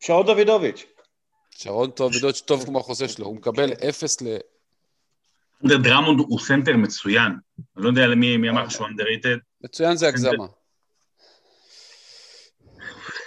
[0.00, 0.86] שרון דוידוביץ'.
[1.50, 4.36] שרון דוידוביץ' טוב כמו החוזה שלו, הוא מקבל אפס ל...
[5.64, 7.32] דרמונד הוא סנטר מצוין.
[7.76, 9.47] אני לא יודע למי אמר שהוא underrated.
[9.60, 10.46] מצוין זה הגזמה.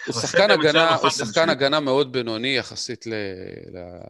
[0.05, 3.05] הוא שחקן הגנה, הוא שחקן הגנה מאוד בינוני יחסית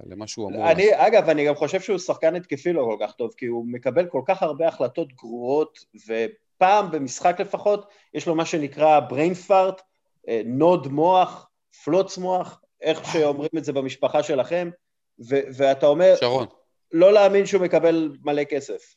[0.05, 0.72] למה שהוא אמור.
[0.72, 4.05] אני, אגב, אני גם חושב שהוא שחקן התקפי לא כל כך טוב, כי הוא מקבל
[4.05, 9.82] כל כך הרבה החלטות גרועות, ופעם במשחק לפחות, יש לו מה שנקרא brain fart,
[10.28, 11.47] אה, נוד מוח,
[11.84, 14.69] פלוץ מוח, איך שאומרים את זה במשפחה שלכם,
[15.57, 16.15] ואתה אומר...
[16.19, 16.47] שרון.
[16.91, 18.93] לא להאמין שהוא מקבל מלא כסף.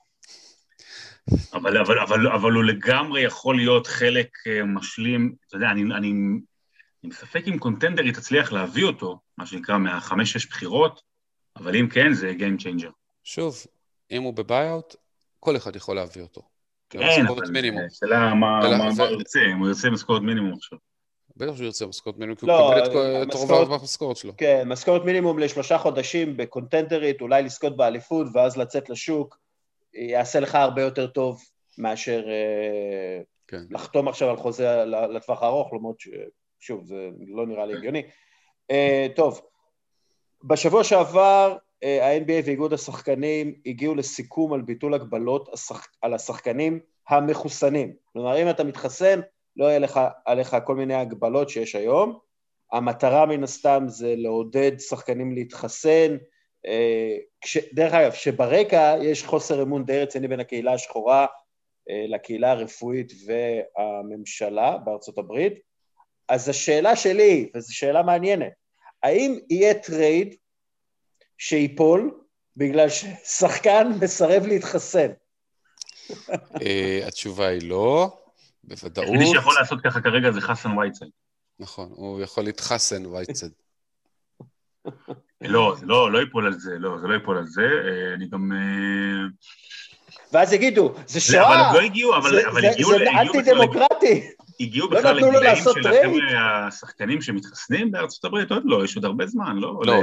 [1.53, 5.95] אבל, אבל, אבל, אבל הוא לגמרי יכול להיות חלק אה, משלים, אתה יודע, אני, אני,
[5.99, 11.01] אני מספק אם קונטנדרי תצליח להביא אותו, מה שנקרא מהחמש-שש בחירות,
[11.57, 12.91] אבל אם כן, זה Game Changer.
[13.25, 13.57] שוב,
[14.11, 14.97] אם הוא בביי-אוט,
[15.41, 16.43] כל אחד יכול להביא אותו.
[16.91, 17.47] כן, אבל
[17.91, 18.59] שאלה מה
[18.99, 20.79] הוא ירצה, אם הוא ירצה משכורת מינימום עכשיו.
[21.37, 24.33] בטח שהוא ירצה משכורת מינימום, כי הוא לא, מקבל את רוב המשכורת שלו.
[24.37, 29.39] כן, משכורת מינימום לשלושה חודשים בקונטנדרית, אולי לזכות באליפות ואז לצאת לשוק,
[29.95, 31.43] יעשה לך הרבה יותר טוב
[31.79, 33.63] מאשר אה, כן.
[33.71, 38.03] לחתום עכשיו על חוזה לטווח הארוך, למרות ששוב, זה לא נראה לי הגיוני.
[38.71, 39.41] אה, טוב,
[40.45, 45.49] בשבוע שעבר אה, ה-NBA ואיגוד השחקנים הגיעו לסיכום על ביטול הגבלות
[46.03, 47.93] על השחקנים המחוסנים.
[48.13, 49.21] כלומר, אם אתה מתחסן,
[49.57, 52.19] לא יהיה לך עליך כל מיני הגבלות שיש היום.
[52.73, 56.17] המטרה מן הסתם זה לעודד שחקנים להתחסן.
[56.67, 61.27] אה, כש, דרך אגב, שברקע יש חוסר אמון די רציני בין הקהילה השחורה
[61.91, 65.53] אה, לקהילה הרפואית והממשלה בארצות הברית.
[66.29, 68.53] אז השאלה שלי, וזו שאלה מעניינת,
[69.03, 70.35] האם יהיה טרייד
[71.39, 72.21] שייפול
[72.57, 75.09] בגלל ששחקן מסרב להתחסן?
[76.63, 78.21] אה, התשובה היא לא.
[78.65, 79.09] בוודאות.
[79.09, 81.07] מי שיכול לעשות ככה כרגע זה חסן וייטסייד.
[81.59, 83.49] נכון, הוא יכול להתחסן וייטסייד.
[85.49, 88.27] לא, זה לא, לא ייפול על זה, לא, זה לא ייפול על זה, אה, אני
[88.29, 88.53] גם...
[88.53, 89.29] אה,
[90.33, 92.91] ואז יגידו, זה שואה, אבל לא הגיעו, אבל, זה, אבל הגיעו...
[92.91, 94.31] זה אנטי דמוקרטי.
[94.61, 99.27] הגיעו לא בכלל לגילאים של החבר'ה השחקנים שמתחסנים בארצות הברית, עוד לא, יש עוד הרבה
[99.27, 99.81] זמן, לא?
[99.85, 100.03] לא,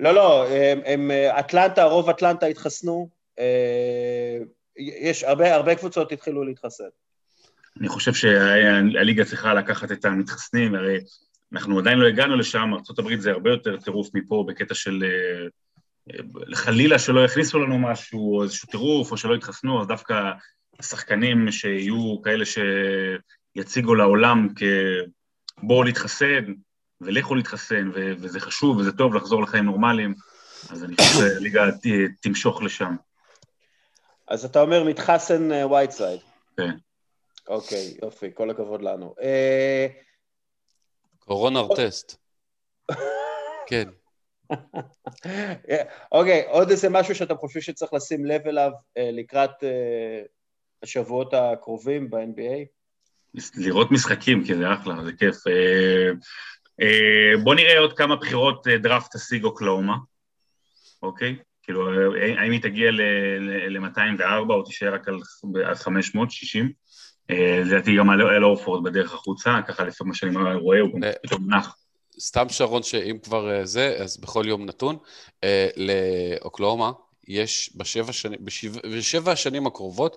[0.00, 0.46] לא, לא,
[0.84, 3.08] הם אטלנטה, רוב אטלנטה התחסנו,
[3.38, 4.38] אה,
[4.76, 6.84] יש הרבה, הרבה קבוצות התחילו להתחסן.
[7.80, 10.98] אני חושב שהליגה צריכה לקחת את המתחסנים, הרי
[11.54, 15.48] אנחנו עדיין לא הגענו לשם, ארה"ב זה הרבה יותר טירוף מפה בקטע של אה,
[16.54, 20.30] חלילה שלא יכניסו לנו משהו, או איזשהו טירוף, או שלא יתחסנו, אז דווקא
[20.78, 24.48] השחקנים שיהיו כאלה שיציגו לעולם
[25.58, 26.54] כבואו להתחסן,
[27.00, 30.14] ולכו להתחסן, ו- וזה חשוב וזה טוב לחזור לחיים נורמליים,
[30.70, 31.64] אז אני חושב שהליגה
[32.20, 32.96] תמשוך לשם.
[34.28, 36.20] אז אתה אומר מתחסן וייטסייד.
[36.58, 36.76] אה, כן.
[37.48, 39.14] אוקיי, יופי, כל הכבוד לנו.
[41.24, 42.16] קורונה ארטסט.
[43.66, 43.88] כן.
[46.12, 50.22] אוקיי, עוד איזה משהו שאתם חושבים שצריך לשים לב אליו אה, לקראת אה,
[50.82, 52.64] השבועות הקרובים ב-NBA?
[53.56, 55.36] לראות משחקים, כי זה אחלה, זה כיף.
[57.44, 59.94] בוא נראה עוד כמה בחירות דראפט תשיג אוקלאומה,
[61.02, 61.36] אוקיי?
[61.62, 61.90] כאילו,
[62.38, 65.08] האם היא תגיע ל-204 או תישאר רק
[65.66, 66.72] על 560?
[67.30, 71.12] אה, לדעתי גם על אורפורד בדרך החוצה, ככה לפי מה שאני רואה, הוא גם אה,
[71.22, 71.76] פתאום נח.
[72.20, 74.96] סתם שרון, שאם כבר אה, זה, אז בכל יום נתון,
[75.76, 76.92] לאוקלאומה
[77.28, 80.16] יש בשבע, שני, בשבע, בשבע השנים הקרובות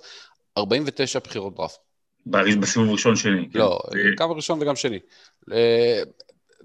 [0.58, 1.80] 49 בחירות דראפט.
[2.26, 3.50] בסיבוב ראשון שני.
[3.54, 3.60] כן.
[3.60, 4.16] לא, כן.
[4.18, 5.00] גם ראשון וגם שני.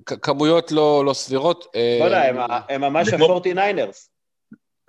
[0.07, 1.67] כמויות לא, לא סבירות.
[2.01, 2.23] לא יודע,
[2.69, 4.13] הם ממש ה-49ers.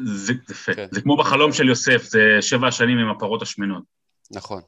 [0.05, 0.87] זה, זה, כן.
[0.91, 3.83] זה כמו בחלום של יוסף, זה שבע השנים עם הפרות השמנות.
[4.34, 4.61] נכון.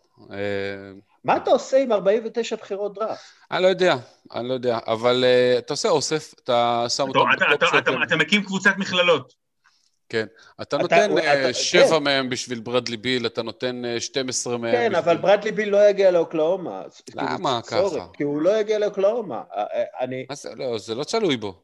[1.26, 3.22] מה אתה עושה עם 49 בחירות דראפט?
[3.51, 3.95] אני לא יודע,
[4.34, 7.20] אני לא יודע, אבל uh, אתה עושה אוסף, אתה שם אותם...
[7.38, 9.34] אתה, אתה, אתה, אתה מקים קבוצת מכללות.
[10.09, 10.26] כן,
[10.61, 12.03] אתה נותן uh, שבע כן.
[12.03, 14.95] מהם בשביל ברדלי ביל, אתה נותן uh, 12 מהם כן.
[14.95, 16.82] אבל ברדלי ביל לא יגיע לאוקלאומה.
[17.16, 18.05] למה ככה?
[18.13, 19.41] כי הוא לא יגיע לאוקלאומה.
[19.99, 20.26] אני...
[20.34, 21.61] זה, לא, זה לא תלוי בו.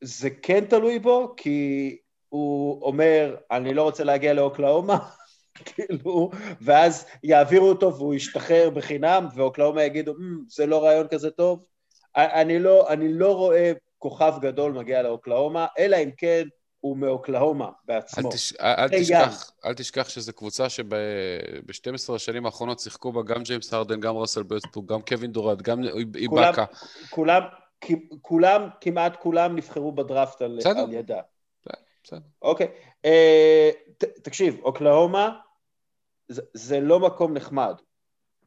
[0.00, 1.96] זה כן תלוי בו, כי
[2.28, 4.98] הוא אומר, אני לא רוצה להגיע לאוקלאומה,
[5.64, 6.30] כאילו,
[6.60, 10.16] ואז יעבירו אותו והוא ישתחרר בחינם, ואוקלאומה יגידו, mm,
[10.48, 11.64] זה לא רעיון כזה טוב,
[12.16, 16.42] אני לא, אני לא רואה כוכב גדול מגיע לאוקלאומה, אלא אם כן
[16.80, 18.28] הוא מאוקלהומה בעצמו.
[18.28, 18.52] אל, תש...
[18.60, 24.16] אל, תשכח, אל תשכח שזו קבוצה שב-12 השנים האחרונות שיחקו בה גם ג'יימס הרדן, גם
[24.16, 25.80] ראסל ווסטברוק, גם קווין דוראנט, גם
[26.16, 26.64] איבאקה.
[27.10, 27.42] כולם,
[28.22, 31.20] כולם, כמעט כולם נבחרו בדראפט על, על ידם.
[32.04, 32.18] בסדר.
[32.42, 32.68] אוקיי.
[33.98, 35.38] תקשיב, אוקלהומה
[36.28, 37.74] זה, זה לא מקום נחמד.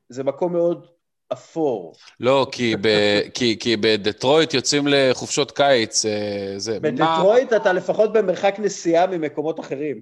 [0.09, 0.87] זה מקום מאוד
[1.33, 1.93] אפור.
[2.19, 2.87] לא, כי, ב,
[3.33, 6.79] כי, כי בדטרויט יוצאים לחופשות קיץ, אה, זה...
[6.79, 7.57] בדטרויט מה...
[7.57, 10.01] אתה לפחות במרחק נסיעה ממקומות אחרים.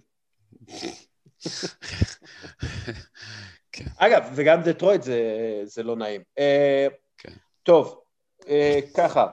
[3.71, 3.85] כן.
[3.97, 5.21] אגב, וגם דטרויט זה,
[5.63, 6.21] זה לא נעים.
[6.39, 6.87] אה,
[7.17, 7.31] כן.
[7.63, 8.01] טוב,
[8.47, 9.27] אה, ככה.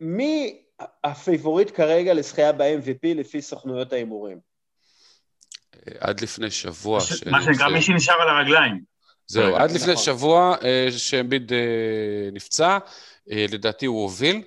[0.00, 0.62] מי
[1.04, 4.38] הפייבוריט כרגע לזכייה ב-MVP לפי סוכנויות ההימורים?
[6.00, 7.00] עד לפני שבוע.
[7.30, 8.80] מה שנקרא, מי שנשאר על הרגליים.
[9.26, 10.04] זהו, עד לפני נכון.
[10.04, 11.58] שבוע אה, שאמביד אה,
[12.32, 12.78] נפצע,
[13.30, 14.42] אה, לדעתי הוא הוביל.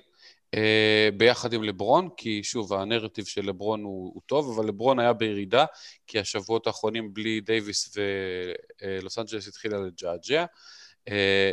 [1.16, 5.64] ביחד עם לברון, כי שוב, הנרטיב של לברון הוא, הוא טוב, אבל לברון היה בירידה,
[6.06, 10.44] כי השבועות האחרונים בלי דייוויס ולוס אנג'לס התחילה לג'עג'ע.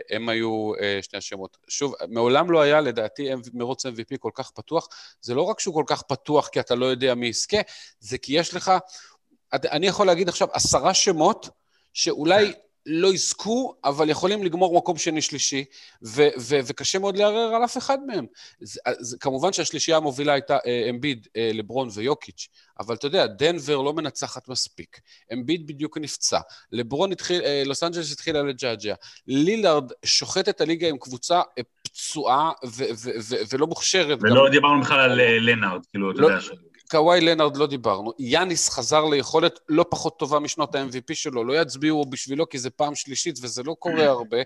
[0.10, 0.72] הם היו
[1.02, 1.58] שני השמות.
[1.68, 4.88] שוב, מעולם לא היה לדעתי מרוץ MVP כל כך פתוח.
[5.22, 7.58] זה לא רק שהוא כל כך פתוח כי אתה לא יודע מי יזכה,
[8.00, 8.72] זה כי יש לך,
[9.54, 11.50] אני יכול להגיד עכשיו עשרה שמות
[11.94, 12.54] שאולי
[12.92, 15.66] לא יזכו, אבל יכולים לגמור מקום שני-שלישי,
[16.04, 18.26] ו- ו- וקשה מאוד לערער על אף אחד מהם.
[18.62, 22.48] זה, זה, כמובן שהשלישייה המובילה הייתה אה, אמביד, אה, לברון ויוקיץ',
[22.80, 25.00] אבל אתה יודע, דנבר לא מנצחת מספיק.
[25.34, 26.40] אמביד בדיוק נפצע.
[26.72, 28.94] לברון התחיל, אה, לוס אנג'לס התחילה לג'עג'ע.
[29.28, 34.18] לילארד שוחט את הליגה עם קבוצה אה, פצועה ו- ו- ו- ולא מוכשרת.
[34.22, 34.52] ולא גם...
[34.52, 36.40] דיברנו בכלל על אה, לנארד, כאילו, אתה לא, יודע.
[36.92, 42.06] קוואי לנארד לא דיברנו, יאניס חזר ליכולת לא פחות טובה משנות ה-MVP שלו, לא יצביעו
[42.06, 44.38] בשבילו כי זה פעם שלישית וזה לא קורה הרבה,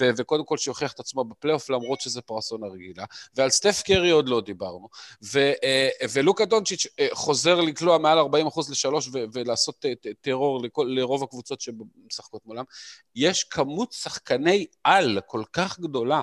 [0.00, 3.04] ו- וקודם כל שיוכיח את עצמו בפלייאוף למרות שזה פרסון הרגילה,
[3.36, 4.88] ועל סטף קרי עוד לא דיברנו,
[5.32, 9.84] ו- אה, ולוקה דונצ'יץ' אה, חוזר לקלוע מעל 40% לשלוש ו- ולעשות
[10.20, 12.64] טרור לכל, לרוב הקבוצות שמשחקות מולם,
[13.14, 16.20] יש כמות שחקני-על כל כך גדולה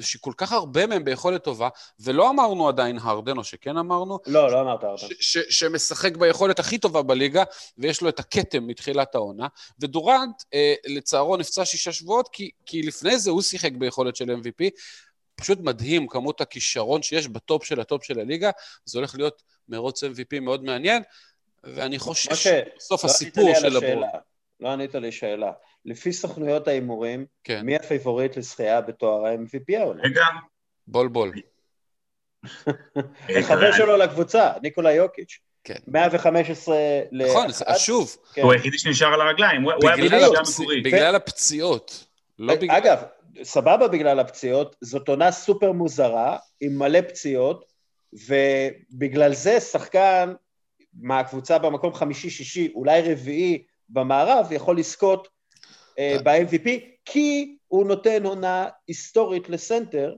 [0.00, 1.68] שכל כך הרבה מהם ביכולת טובה,
[2.00, 4.18] ולא אמרנו עדיין הרדן, או שכן אמרנו?
[4.26, 5.06] לא, לא אמרת הרדן.
[5.50, 7.44] שמשחק ביכולת הכי טובה בליגה,
[7.78, 9.46] ויש לו את הכתם מתחילת העונה,
[9.80, 14.70] ודורנט, אה, לצערו, נפצע שישה שבועות, כי, כי לפני זה הוא שיחק ביכולת של MVP.
[15.34, 18.50] פשוט מדהים כמות הכישרון שיש בטופ של הטופ של הליגה,
[18.84, 21.02] זה הולך להיות מרוץ MVP מאוד מעניין,
[21.64, 22.46] ואני חושש
[22.76, 24.04] בסוף לסיפור של הבובר.
[24.62, 25.52] לא ענית לי שאלה.
[25.84, 27.60] לפי סוכנויות ההימורים, כן.
[27.64, 30.02] מי הפייבוריט לזכייה בתואר ה-MVP העונה?
[30.02, 30.24] רגע.
[30.86, 31.32] בול בול.
[33.38, 35.38] החבר שלו לקבוצה, ניקולה יוקיץ'.
[35.64, 35.78] כן.
[35.86, 36.76] 115
[37.12, 37.26] ל...
[37.26, 37.46] נכון,
[37.78, 38.16] שוב.
[38.34, 38.42] כן.
[38.42, 40.84] הוא היחידי שנשאר על הרגליים, הוא היה בגלל המקורית.
[40.84, 42.06] בגלל הפציעות.
[42.38, 42.76] לא בגלל...
[42.76, 43.02] אגב,
[43.42, 47.72] סבבה בגלל הפציעות, זאת עונה סופר מוזרה, עם מלא פציעות,
[48.12, 50.34] ובגלל זה שחקן
[51.00, 55.28] מהקבוצה במקום חמישי-שישי, אולי רביעי במערב, יכול לזכות
[55.98, 56.68] אה, ב-MVP,
[57.04, 60.14] כי הוא נותן עונה היסטורית לסנטר,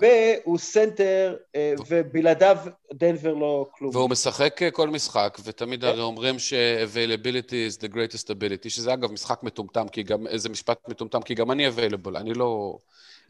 [0.00, 2.56] והוא סנטר, אה, ובלעדיו
[2.94, 3.96] דנבר לא כלום.
[3.96, 5.86] והוא משחק אה, כל משחק, ותמיד כן.
[5.86, 10.88] הרי אומרים ש-availability is the greatest ability, שזה אגב משפט מטומטם, כי גם, איזה משפט
[10.88, 12.78] מטומטם, כי גם אני available, אני לא...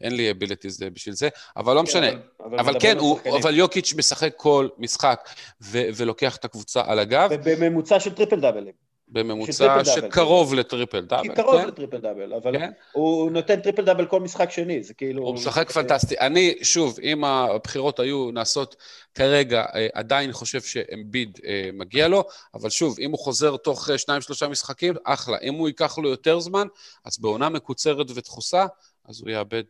[0.01, 2.07] אין לי abilities בשביל זה, אבל לא כן, משנה.
[2.45, 5.29] אבל, אבל כן, הוא, אבל יוקיץ' משחק כל משחק
[5.61, 7.29] ו- ולוקח את הקבוצה על הגב.
[7.31, 8.84] ובממוצע של טריפל דאבלים.
[9.07, 11.35] בממוצע שקרוב לטריפל דאבל.
[11.35, 11.67] קרוב כן?
[11.67, 12.71] לטריפל דאבל, אבל כן?
[12.91, 15.23] הוא נותן טריפל דאבל כל משחק שני, זה כאילו...
[15.23, 16.19] הוא משחק פנטסטי.
[16.19, 18.75] אני, שוב, אם הבחירות היו נעשות
[19.15, 23.97] כרגע, אה, עדיין חושב שאמביד אה, מגיע לו, אבל שוב, אם הוא חוזר תוך אה,
[23.97, 25.37] שניים-שלושה משחקים, אחלה.
[25.43, 26.67] אם הוא ייקח לו יותר זמן,
[27.05, 28.65] אז בעונה מקוצרת ודחוסה,
[29.05, 29.63] אז הוא יאבד,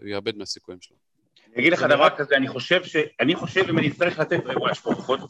[0.00, 0.96] הוא יאבד מהסיכויים שלו.
[1.54, 2.96] אני אגיד לך דבר כזה, אני חושב ש...
[3.20, 4.40] אני חושב אם אני אצטרך לתת...
[4.44, 5.20] רגע, יש פה רוחות,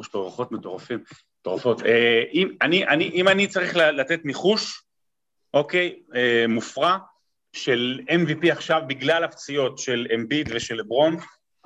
[0.00, 0.98] יש פה רוחות מטורפים.
[1.40, 1.82] מטורפות.
[1.82, 4.82] אה, אם אני, אני, אם אני צריך לתת ניחוש,
[5.54, 6.98] אוקיי, אה, מופרע,
[7.56, 11.16] של MVP עכשיו בגלל הפציעות של אמביד ושל לברון,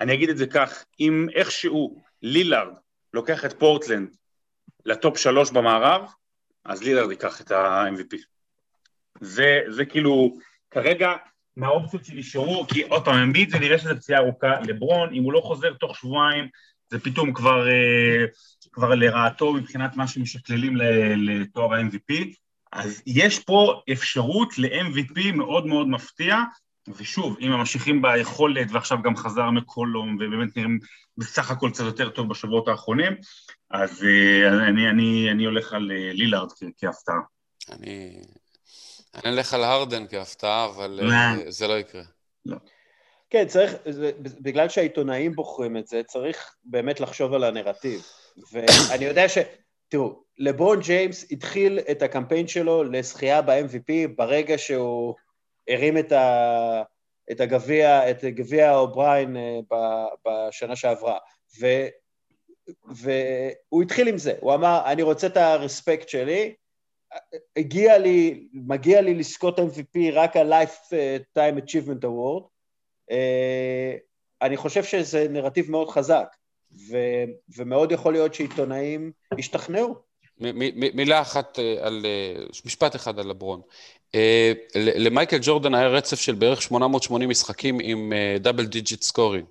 [0.00, 2.74] אני אגיד את זה כך, אם איכשהו לילארד
[3.14, 4.16] לוקח את פורטלנד
[4.86, 6.02] לטופ שלוש במערב,
[6.64, 8.16] אז לילארד ייקח את ה-MVP.
[9.20, 10.38] זה, זה כאילו,
[10.70, 11.12] כרגע
[11.56, 15.40] מהאופציות שנשארו, כי עוד פעם, אמביד זה נראה שזה פציעה ארוכה, לברון, אם הוא לא
[15.40, 16.48] חוזר תוך שבועיים,
[16.90, 18.24] זה פתאום כבר, אה,
[18.72, 20.76] כבר לרעתו מבחינת מה שמשקללים
[21.16, 22.14] לתואר ה-MVP,
[22.72, 26.36] אז יש פה אפשרות ל-MVP מאוד מאוד מפתיע,
[26.96, 30.78] ושוב, אם ממשיכים ביכולת, ועכשיו גם חזר מקולום, ובאמת נראים
[31.16, 33.12] בסך הכל קצת יותר טוב בשבועות האחרונים,
[33.70, 37.20] אז אה, אני, אני, אני הולך על אה, לילארד כהפתעה.
[37.72, 38.22] אני,
[39.14, 41.00] אני אלך על הרדן כהפתעה, אבל
[41.48, 42.02] זה לא יקרה.
[42.46, 42.56] לא.
[43.30, 43.74] כן, צריך,
[44.40, 48.02] בגלל שהעיתונאים בוחרים את זה, צריך באמת לחשוב על הנרטיב.
[48.52, 49.38] ואני יודע ש...
[49.88, 55.14] תראו, לברון ג'יימס התחיל את הקמפיין שלו לזכייה ב-MVP ברגע שהוא
[55.68, 56.82] הרים את, ה,
[57.30, 59.60] את הגביע, את גביע אובריין אה,
[60.26, 61.18] בשנה שעברה.
[61.60, 61.66] ו,
[62.88, 66.54] והוא התחיל עם זה, הוא אמר, אני רוצה את ה respect שלי,
[67.56, 72.44] הגיע לי, מגיע לי לזכות MVP רק ה-Lifetime Achievement Award,
[74.42, 76.36] אני חושב שזה נרטיב מאוד חזק,
[76.72, 76.96] ו,
[77.56, 80.10] ומאוד יכול להיות שעיתונאים ישתכנעו.
[80.94, 83.60] מילה אחת אה, על, אה, משפט אחד על לברון.
[84.74, 89.46] למייקל ג'ורדן היה רצף של בערך 880 משחקים עם double digit scoring,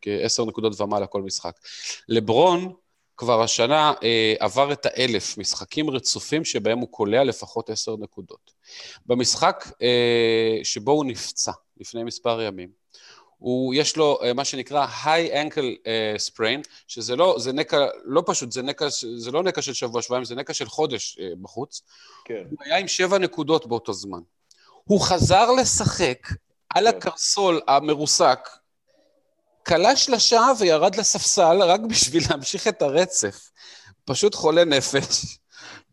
[0.00, 1.52] עשר נקודות ומעלה כל משחק.
[2.08, 2.72] לברון
[3.16, 3.92] כבר השנה
[4.38, 8.52] עבר את האלף משחקים רצופים שבהם הוא קולע לפחות עשר נקודות.
[9.06, 9.64] במשחק
[10.62, 12.68] שבו הוא נפצע לפני מספר ימים,
[13.40, 18.22] הוא, יש לו uh, מה שנקרא high ankle uh, sprain, שזה לא, זה נקע, לא
[18.26, 18.86] פשוט, זה, נקע,
[19.16, 21.82] זה לא נקע של שבוע, שבועיים, זה נקע של חודש uh, בחוץ.
[22.24, 22.42] כן.
[22.50, 24.20] הוא היה עם שבע נקודות באותו זמן.
[24.84, 26.28] הוא חזר לשחק
[26.74, 26.96] על כן.
[26.96, 28.48] הקרסול המרוסק,
[29.66, 33.50] כלה שלשה וירד לספסל רק בשביל להמשיך את הרצף.
[34.04, 35.38] פשוט חולה נפש.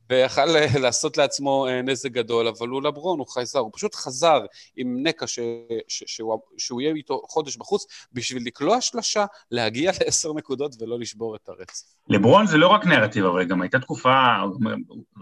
[0.09, 4.39] ויכל אה, לעשות לעצמו אה, נזק גדול, אבל הוא לברון, הוא חייזר, הוא פשוט חזר
[4.75, 5.39] עם נקע ש,
[5.87, 11.35] ש, שהוא, שהוא יהיה איתו חודש בחוץ, בשביל לקלוע שלשה, להגיע לעשר נקודות ולא לשבור
[11.35, 11.85] את הרצף.
[12.09, 14.71] לברון זה לא רק נרטיב, אבל גם הייתה תקופה, הוא,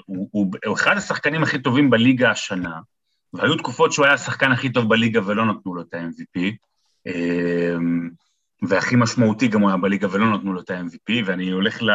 [0.06, 2.80] הוא, הוא, הוא אחד השחקנים הכי טובים בליגה השנה,
[3.34, 6.42] והיו תקופות שהוא היה השחקן הכי טוב בליגה ולא נתנו לו את ה-MVP.
[7.08, 8.10] אמ,
[8.62, 11.90] והכי משמעותי גם הוא היה בליגה ולא נתנו לו את ה-MVP, ואני הולך ל...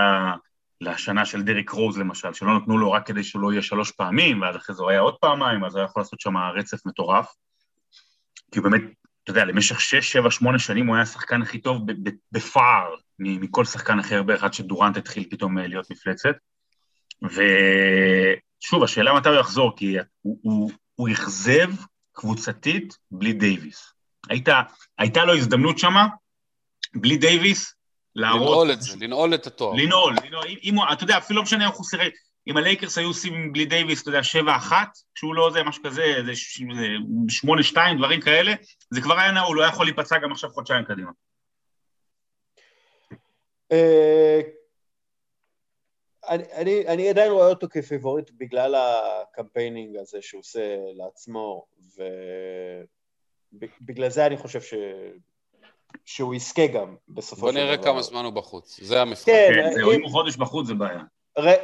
[0.81, 4.43] לשנה של דריק רוז למשל, שלא נתנו לו רק כדי שהוא לא יהיה שלוש פעמים,
[4.43, 7.35] ואז אחרי זה הוא היה עוד פעמיים, אז הוא היה יכול לעשות שם רצף מטורף.
[8.53, 8.83] כי הוא באמת,
[9.25, 11.83] אתה יודע, למשך שש, שבע, שמונה שנים הוא היה השחקן הכי טוב
[12.33, 16.37] בפער מכל שחקן אחר פחות שדורנט התחיל פתאום אה, להיות מפלצת.
[17.23, 21.71] ושוב, השאלה מתי הוא יחזור, כי הוא, הוא אכזב
[22.13, 23.93] קבוצתית בלי דייוויס.
[24.29, 24.49] היית,
[24.99, 26.07] הייתה לו הזדמנות שמה,
[26.95, 27.75] בלי דייוויס,
[28.17, 28.41] להראות...
[28.41, 29.75] לנעול את זה, לנעול את התואר.
[29.75, 30.47] לנעול, לנעול.
[30.63, 32.11] אם אתה יודע, אפילו לא משנה איך הוא סיים,
[32.47, 36.03] אם הלייקרס היו עושים בלי דייוויס, אתה יודע, שבע אחת, כשהוא לא זה, משהו כזה,
[36.27, 36.33] זה
[37.29, 38.53] שמונה שתיים, דברים כאלה,
[38.91, 41.11] זה כבר היה נעול, הוא היה יכול להיפצע גם עכשיו חודשיים קדימה.
[43.73, 44.41] אה,
[46.29, 51.67] אני, אני, אני עדיין רואה אותו כפייבוריט בגלל ה campaigning הזה שהוא עושה לעצמו,
[53.53, 54.75] ובגלל זה אני חושב ש...
[56.05, 57.63] שהוא יזכה גם בסופו של דבר.
[57.63, 59.23] בוא נראה כמה זמן הוא בחוץ, זה המבחן.
[59.27, 61.01] כן, כן זהו, אם הוא חודש בחוץ זה בעיה.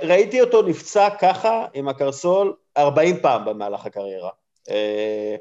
[0.03, 4.31] ראיתי אותו נפצע ככה עם הקרסול 40 פעם במהלך הקריירה.
[4.70, 5.37] אה,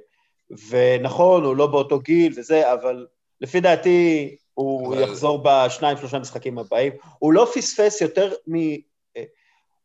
[0.70, 3.08] ונכון, הוא לא באותו גיל וזה, אבל
[3.42, 5.04] לפי דעתי הוא אבל...
[5.04, 6.94] יחזור בשניים, שלושה משחקים הבאים.
[7.20, 8.56] הוא לא פספס יותר מ...
[8.56, 9.24] אה,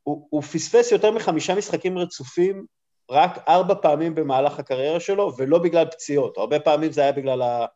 [0.03, 2.67] הוא, הוא פספס יותר מחמישה משחקים רצופים
[3.11, 6.39] רק ארבע פעמים במהלך הקריירה שלו, ולא בגלל פציעות.
[6.39, 7.67] הרבה פעמים זה היה בגלל ה...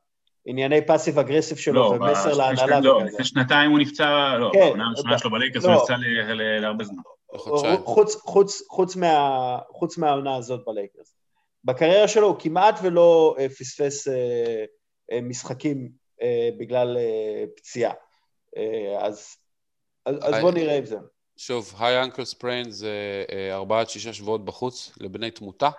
[0.46, 2.80] ענייני פאסיב אגרסיב שלו לא, ומסר להנהלה.
[2.80, 5.94] לא, לפני שנתיים הוא נפצע, לא, כן, בעונה הראשונה שלו בלייקרס לא, הוא נפצע
[6.60, 7.02] להרבה זמן.
[7.84, 11.14] חוץ, חוץ, חוץ, מה, חוץ מהעונה הזאת בלייקרס.
[11.64, 14.64] בקריירה שלו הוא כמעט ולא אה, פספס אה,
[15.12, 15.88] אה, משחקים
[16.22, 17.92] אה, בגלל אה, פציעה.
[18.56, 19.36] אה, אז,
[20.06, 20.96] אז, אז בואו נראה עם זה.
[21.36, 25.70] שוב, היי אנקל ספריין זה אה, ארבעה עד שישה שבועות בחוץ לבני תמותה.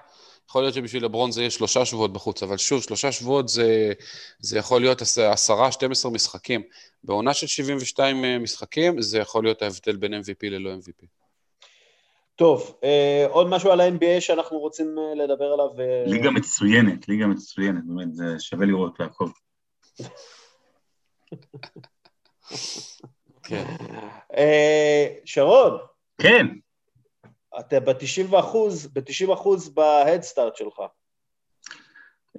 [0.50, 3.94] יכול להיות שבשביל לברון זה יהיה שלושה שבועות בחוץ, אבל שוב, שלושה שבועות זה,
[4.40, 6.62] זה יכול להיות עשרה, 12 משחקים.
[7.04, 11.06] בעונה של 72 אה, משחקים, זה יכול להיות ההבדל בין MVP ללא MVP.
[12.36, 15.70] טוב, אה, עוד משהו על ה-NBA שאנחנו רוצים אה, לדבר עליו?
[15.80, 16.04] אה...
[16.08, 19.34] ליגה מצוינת, ליגה מצוינת, באמת, זה שווה לראות לעקוב.
[23.44, 23.66] כן.
[24.38, 25.78] אה, שרון.
[26.22, 26.48] כן.
[27.60, 30.82] אתה ב-90 אחוז, ב-90 אחוז בהדסטארט שלך.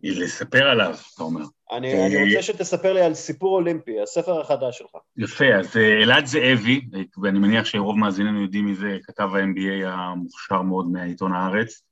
[0.02, 1.44] לספר עליו, אתה אומר.
[1.72, 4.90] אני, אה, אני רוצה שתספר לי על סיפור אולימפי, הספר החדש שלך.
[5.16, 6.80] יפה, אז אה, אלעד זאבי,
[7.22, 11.82] ואני מניח שרוב מאזיננו יודעים מי זה, כתב ה-MBA המוכשר מאוד מעיתון הארץ,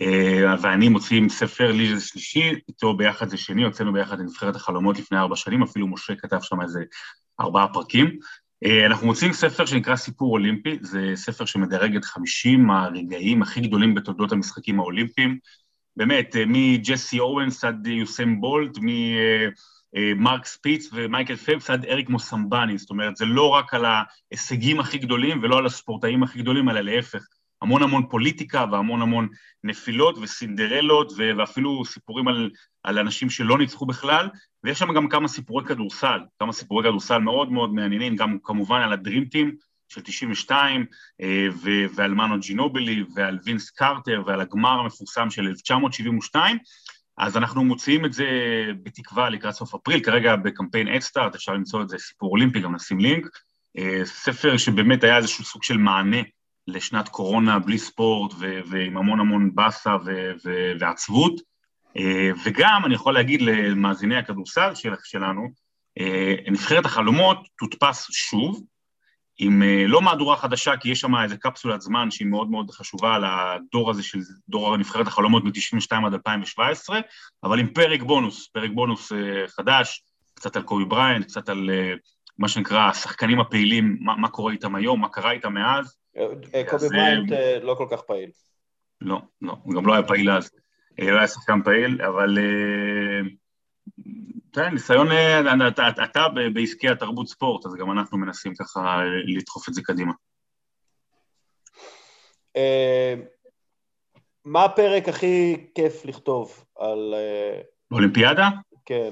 [0.00, 4.56] אה, ואני מוציאים ספר לי זה שלישי, איתו ביחד זה שני, הוצאנו ביחד את נבחרת
[4.56, 6.82] החלומות לפני ארבע שנים, אפילו משה כתב שם איזה
[7.40, 8.18] ארבעה פרקים.
[8.64, 13.94] אה, אנחנו מוצאים ספר שנקרא סיפור אולימפי, זה ספר שמדרג את 50 הרגעים הכי גדולים
[13.94, 15.38] בתולדות המשחקים האולימפיים.
[15.96, 22.78] באמת, אה, מג'סי אורנס עד יוסם בולט, ממרק אה, ספיץ ומייקל פלפס עד אריק מוסמבני,
[22.78, 26.80] זאת אומרת, זה לא רק על ההישגים הכי גדולים ולא על הספורטאים הכי גדולים, אלא
[26.80, 27.26] להפך,
[27.62, 29.28] המון המון פוליטיקה והמון המון
[29.64, 32.50] נפילות וסינדרלות ואפילו סיפורים על,
[32.82, 34.28] על אנשים שלא ניצחו בכלל,
[34.64, 38.92] ויש שם גם כמה סיפורי כדורסל, כמה סיפורי כדורסל מאוד מאוד מעניינים, גם כמובן על
[38.92, 39.56] הדרימטים
[39.88, 40.86] של 92,
[41.20, 41.46] אה,
[41.94, 46.58] ועל מנו ג'ינובלי ועל וינס קרטר ועל הגמר המפורסם של 1972,
[47.18, 48.26] אז אנחנו מוציאים את זה
[48.82, 53.00] בתקווה לקראת סוף אפריל, כרגע בקמפיין אדסטארט, אפשר למצוא את זה סיפור אולימפי, גם נשים
[53.00, 53.26] לינק.
[53.78, 56.20] אה, ספר שבאמת היה איזשהו סוג של מענה
[56.66, 61.51] לשנת קורונה בלי ספורט ו- ועם המון המון באסה ו- ו- ועצבות.
[61.96, 65.48] אה, וגם, אני יכול להגיד למאזיני הכדורסל של- שלנו,
[65.98, 68.62] אה, נבחרת החלומות תודפס שוב,
[69.38, 73.90] עם לא מהדורה חדשה, כי יש שם איזה קפסולת זמן שהיא מאוד מאוד חשובה לדור
[73.90, 74.18] הזה של
[74.48, 77.00] דור נבחרת החלומות מ-92 עד 2017,
[77.44, 79.12] אבל עם פרק בונוס, פרק בונוס
[79.56, 80.02] חדש,
[80.34, 81.70] קצת על קובי בריינט, קצת על
[82.38, 85.96] מה שנקרא השחקנים הפעילים, מה, מה קורה איתם היום, מה קרה איתם מאז.
[86.54, 88.30] אה, קובי בריינט אה, לא כל כך פעיל.
[89.00, 90.50] לא, לא, הוא גם לא היה פעיל אז.
[91.00, 92.38] אה, היה שחקן פעיל, אבל...
[94.50, 95.08] תראה, ניסיון,
[95.68, 100.12] אתה, אתה בעסקי התרבות ספורט, אז גם אנחנו מנסים ככה לדחוף את זה קדימה.
[104.44, 107.14] מה הפרק הכי כיף לכתוב על...
[107.90, 108.48] אולימפיאדה?
[108.86, 109.10] כן.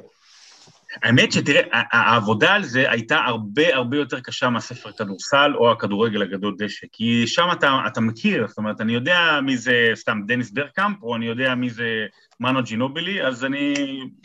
[1.02, 6.54] האמת שתראה, העבודה על זה הייתה הרבה הרבה יותר קשה מהספר כדורסל או הכדורגל הגדול
[6.58, 11.02] דשא, כי שם אתה, אתה מכיר, זאת אומרת, אני יודע מי זה סתם דניס ברגקאמפ,
[11.02, 12.06] או אני יודע מי זה
[12.40, 13.74] מנו ג'ינובילי, אז אני,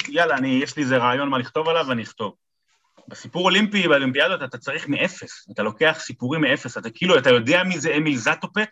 [0.07, 2.33] יאללה, אני, יש לי איזה רעיון מה לכתוב עליו ואני אכתוב.
[3.07, 7.79] בסיפור אולימפי, באולימפיאדות, אתה צריך מאפס, אתה לוקח סיפורים מאפס, אתה כאילו, אתה יודע מי
[7.79, 8.69] זה אמיל זטופק,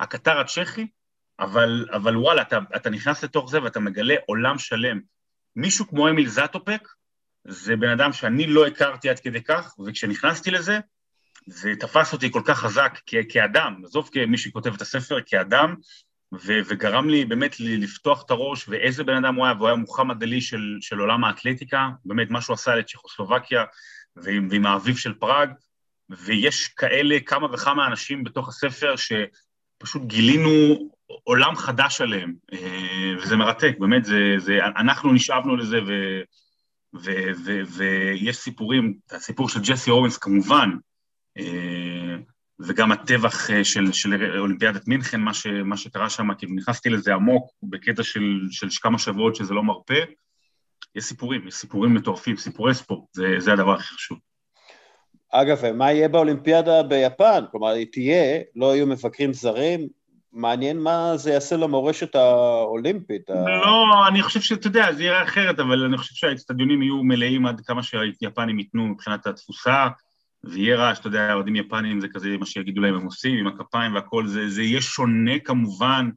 [0.00, 0.86] הקטר הצ'כי,
[1.40, 5.00] אבל, אבל וואלה, אתה, אתה נכנס לתוך זה ואתה מגלה עולם שלם.
[5.56, 6.88] מישהו כמו אמיל זטופק,
[7.44, 10.78] זה בן אדם שאני לא הכרתי עד כדי כך, וכשנכנסתי לזה,
[11.46, 15.74] זה תפס אותי כל כך חזק כ- כאדם, עזוב כמי שכותב את הספר, כאדם,
[16.34, 20.22] ו- וגרם לי באמת לפתוח את הראש, ואיזה בן אדם הוא היה, והוא היה מוחמד
[20.22, 23.64] עלי של, של עולם האתלטיקה, באמת מה שהוא עשה לצ'כוסלובקיה,
[24.16, 25.50] ועם, ועם האביב של פראג,
[26.10, 30.50] ויש כאלה כמה וכמה אנשים בתוך הספר שפשוט גילינו
[31.24, 35.92] עולם חדש עליהם, אה, וזה מרתק, באמת, זה, זה, אנחנו נשאבנו לזה, ו...
[36.94, 40.70] ויש סיפורים, הסיפור של ג'סי אורנס כמובן,
[41.38, 42.16] אה,
[42.60, 47.14] וגם הטבח אה, של, של אולימפיאדת מינכן, מה, ש, מה שקרה שם, כאילו נכנסתי לזה
[47.14, 49.94] עמוק, בקטע של, של כמה שבועות שזה לא מרפה.
[50.94, 54.18] יש סיפורים, יש סיפורים מטורפים, סיפורי ספורט, זה, זה הדבר הכי חשוב.
[55.32, 57.44] אגב, מה יהיה באולימפיאדה ביפן?
[57.50, 59.88] כלומר, היא תהיה, לא יהיו מבקרים זרים,
[60.32, 63.30] מעניין מה זה יעשה למורשת האולימפית.
[63.64, 67.60] לא, אני חושב שאתה יודע, זה יראה אחרת, אבל אני חושב שהאצטדיונים יהיו מלאים עד
[67.60, 69.88] כמה שהיפנים ייתנו מבחינת התפוסה,
[70.44, 73.94] ויהיה רעש, אתה יודע, אוהדים יפנים זה כזה מה שיגידו להם הם עושים, עם הכפיים
[73.94, 76.10] והכל, זה, זה יהיה שונה כמובן,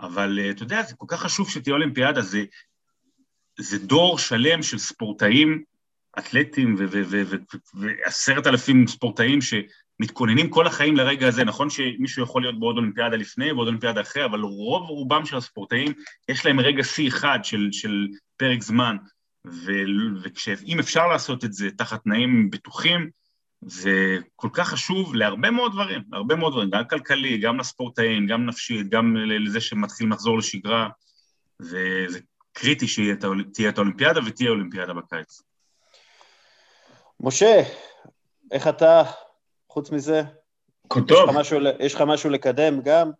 [0.00, 2.44] אבל אתה יודע, זה כל כך חשוב שתהיה אולימפיאדה, זה,
[3.58, 5.62] זה דור שלם של ספורטאים,
[6.18, 6.76] אתלטים
[7.74, 9.54] ועשרת אלפים ספורטאים ש...
[10.00, 14.24] מתכוננים כל החיים לרגע הזה, נכון שמישהו יכול להיות בעוד אולימפיאדה לפני, בעוד אולימפיאדה אחרי,
[14.24, 15.92] אבל רוב רובם של הספורטאים,
[16.28, 18.96] יש להם רגע שיא אחד של, של פרק זמן,
[19.44, 23.10] ואם אפשר לעשות את זה תחת תנאים בטוחים,
[23.62, 28.46] זה כל כך חשוב להרבה מאוד דברים, להרבה מאוד דברים, גם כלכלי, גם לספורטאים, גם
[28.46, 30.88] נפשית, גם לזה שמתחילים לחזור לשגרה,
[31.60, 32.18] וזה
[32.52, 35.42] קריטי שתהיה את האולימפיאדה ותהיה אולימפיאדה בקיץ.
[37.20, 37.62] משה,
[38.52, 39.02] איך אתה
[39.68, 40.22] חוץ מזה?
[40.88, 41.10] טוב.
[41.10, 43.10] יש לך משהו, יש לך משהו לקדם גם?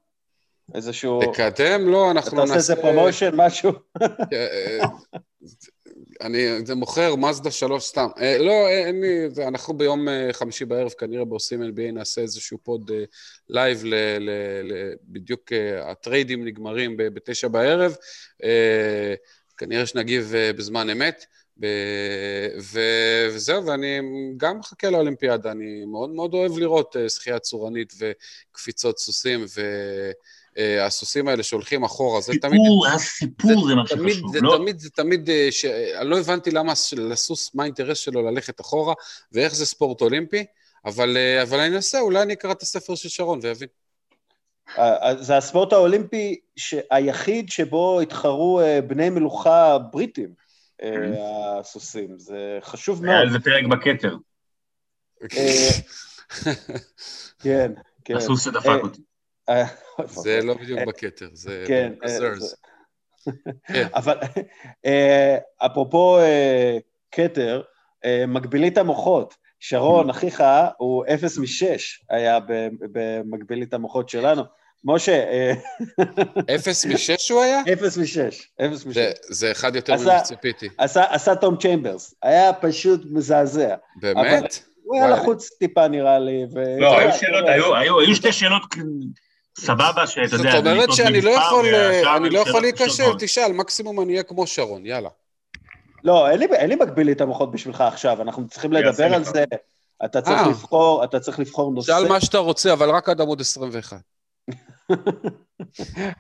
[0.75, 1.21] איזשהו...
[1.23, 1.89] לקדם?
[1.89, 2.53] לא, אנחנו נעשה...
[2.53, 3.73] אתה עושה איזה promotion, משהו?
[4.33, 4.85] אה,
[6.21, 8.09] אני, זה מוכר מזדה שלוש סתם.
[8.21, 12.91] אה, לא, אין לי, אנחנו ביום אה, חמישי בערב כנראה בעושים NBA נעשה איזשהו pod
[13.49, 14.31] live, ל, ל,
[14.63, 17.97] ל, בדיוק הטריידים נגמרים בתשע בערב,
[19.57, 21.27] כנראה שנגיב בזמן אמת.
[21.63, 22.79] ו...
[23.35, 24.01] וזהו, ואני
[24.37, 29.45] גם מחכה לאולימפיאדה, אני מאוד מאוד אוהב לראות אה, שחייה צורנית וקפיצות סוסים,
[30.57, 32.61] והסוסים האלה שהולכים אחורה, זה תמיד...
[32.63, 34.57] סיפור, הסיפור זה מה שחשוב, זה לא?
[34.59, 35.65] תמיד, זה תמיד, אה, ש...
[35.65, 38.95] אני לא הבנתי למה לסוס, מה האינטרס שלו ללכת אחורה,
[39.33, 40.45] ואיך זה ספורט אולימפי,
[40.85, 43.69] אבל, אה, אבל אני אנסה, אולי אני אקרא את הספר של שרון ואבין.
[45.21, 46.41] זה הספורט האולימפי
[46.91, 50.48] היחיד שבו התחרו בני מלוכה בריטים.
[50.83, 53.15] אה, הסוסים, זה חשוב מאוד.
[53.15, 54.17] היה איזה פרק בכתר.
[55.23, 55.71] אה,
[57.43, 57.73] כן,
[58.05, 58.17] כן.
[58.17, 59.03] הסוס שדפק אה, אותי.
[60.07, 61.93] זה לא בדיוק בכתר, זה כן,
[63.67, 63.83] כן.
[63.99, 64.19] אבל
[65.59, 66.19] אפרופו
[67.13, 67.63] כתר,
[68.29, 70.43] מגבילית המוחות, שרון, אחיך,
[70.79, 72.39] הוא אפס משש היה
[72.93, 74.43] במגבילית המוחות שלנו.
[74.85, 75.53] משה, אה,
[76.55, 77.61] אפס משש הוא היה?
[77.73, 78.95] אפס משש, אפס משש.
[78.99, 80.69] זה- זה אחד יותר ממה שציפיתי.
[80.79, 83.75] עשה, עשה תום צ'יימברס, היה פשוט מזעזע.
[84.01, 84.59] באמת?
[84.85, 85.11] הוא היה.
[85.11, 86.45] לחוץ טיפה נראה לי.
[86.55, 86.81] ו...
[86.81, 88.63] לא, היו שאלות, היו- שתי שאלות
[89.59, 93.05] סבבה, שאתה זאת יודע, זה אומרת שאני לא יכול, והשאר אני לא יכול להיכשל.
[93.19, 95.09] תשאל, מקסימום אני אהיה כמו שרון, יאללה.
[96.05, 99.25] לא, אין לי, אין לי את המוחות בשבילך עכשיו, אנחנו צריכים לדבר על.
[99.25, 99.45] זה.
[100.05, 100.49] אתה צריך אה.
[100.49, 101.93] לבחור, אתה צריך לבחור נושא.
[101.93, 103.97] שאל מה שאתה רוצה, אבל רק עד עמוד 21.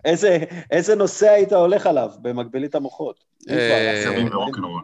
[0.04, 0.38] איזה,
[0.70, 3.24] איזה נושא היית הולך עליו במקבילית המוחות?
[3.50, 4.82] אה, ורוקנרול.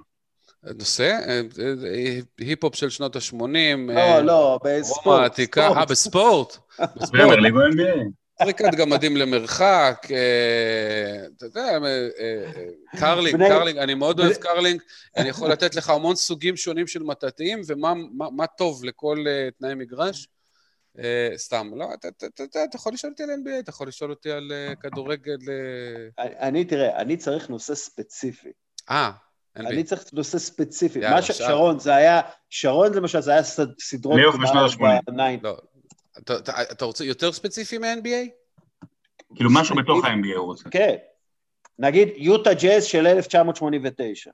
[0.78, 1.02] נושא?
[1.28, 3.36] אה, אה, היפ-הופ של שנות ה-80.
[3.94, 5.06] לא, לא, בספורט.
[5.06, 5.78] רומא העתיקה, ספורט.
[5.78, 6.56] אה, בספורט.
[6.96, 7.38] בספורט.
[8.42, 10.06] זריקת גמדים למרחק,
[11.36, 11.78] אתה יודע,
[12.96, 14.80] קרלינג, קרלינג, אני מאוד אוהב קרלינג,
[15.16, 19.24] אני יכול לתת לך המון סוגים שונים של מטאטאים, ומה מה- מה טוב לכל
[19.58, 20.28] תנאי מגרש.
[20.98, 22.08] אה, סתם, לא, אתה-
[22.74, 25.38] יכול לשאול אותי על NBA, אתה יכול לשאול אותי על אה, כדורגל...
[26.18, 28.48] אה, אני, תראה, אני צריך נושא ספציפי.
[28.90, 29.10] אה,
[29.56, 29.60] NBA.
[29.60, 30.98] אני צריך נושא ספציפי.
[31.00, 31.26] מה ש...
[31.32, 31.46] שאל.
[31.46, 32.20] שרון, זה היה,
[32.50, 34.14] שרון למשל, זה היה סד- סדרות...
[34.14, 34.98] פלייאוף בשנות ה-שמונים.
[35.06, 35.40] בניין.
[35.42, 35.56] לא.
[36.18, 38.28] אתה- אתה אתה רוצה יותר ספציפי מ-NBA?
[39.34, 40.70] כאילו משהו בתוך ה-NBA הוא רוצה.
[40.70, 40.94] כן.
[41.78, 44.30] נגיד יוטה ג'אז של 1989,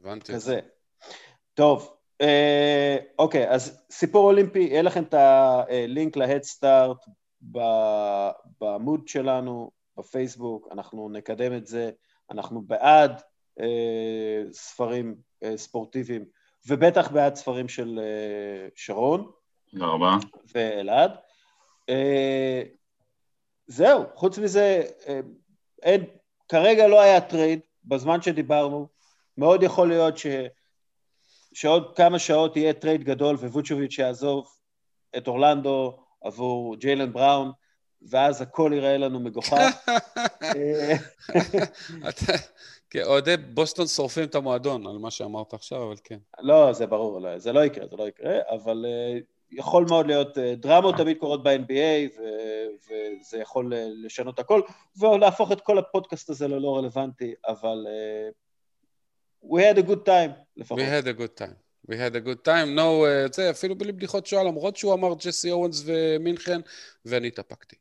[0.00, 0.32] הבנתי.
[0.32, 0.60] כזה.
[1.54, 1.96] טוב,
[3.18, 7.04] אוקיי, אז סיפור אולימפי, יהיה לכם את הלינק להדסטארט
[8.60, 11.90] בעמוד שלנו, בפייסבוק, אנחנו נקדם את זה,
[12.30, 13.22] אנחנו בעד
[13.60, 16.24] אה, ספרים אה, ספורטיביים,
[16.68, 19.30] ובטח בעד ספרים של אה, שרון.
[19.70, 20.16] תודה רבה.
[20.54, 21.10] ואלעד.
[21.88, 22.62] אה,
[23.66, 25.20] זהו, חוץ מזה, אה,
[25.82, 26.04] אין,
[26.48, 28.88] כרגע לא היה trade בזמן שדיברנו,
[29.38, 30.26] מאוד יכול להיות ש,
[31.54, 34.46] שעוד כמה שעות יהיה trade גדול וווצ'וביץ' יעזוב
[35.16, 37.52] את אורלנדו עבור ג'יילן בראון,
[38.02, 39.88] ואז הכל ייראה לנו מגוחך.
[42.90, 46.18] כן, אוהדי בוסטון שורפים את המועדון על מה שאמרת עכשיו, אבל כן.
[46.40, 49.18] לא, זה ברור, לא, זה לא יקרה, זה לא יקרה, אבל אה,
[49.50, 54.60] יכול מאוד להיות, אה, דרמות תמיד קורות ב-NBA, ו- וזה יכול אה, לשנות הכל,
[54.96, 57.86] ולהפוך את כל הפודקאסט הזה ללא רלוונטי, אבל
[59.42, 60.78] we had a good time, לפחות.
[60.78, 61.54] We had a good time.
[61.88, 62.76] We had a good time.
[62.76, 66.60] No, אה, זה אפילו בלי בדיחות שואה, למרות שהוא אמר ג'סי אורנס ומינכן,
[67.04, 67.76] ואני התאפקתי.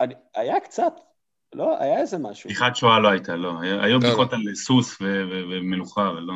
[0.00, 0.92] אני, היה קצת,
[1.54, 2.50] לא, היה איזה משהו.
[2.50, 3.52] בדיחת שואה לא הייתה, לא.
[3.60, 3.98] היו לא.
[3.98, 4.96] בדיחות על סוס
[5.50, 6.32] ומלוכה, ולא...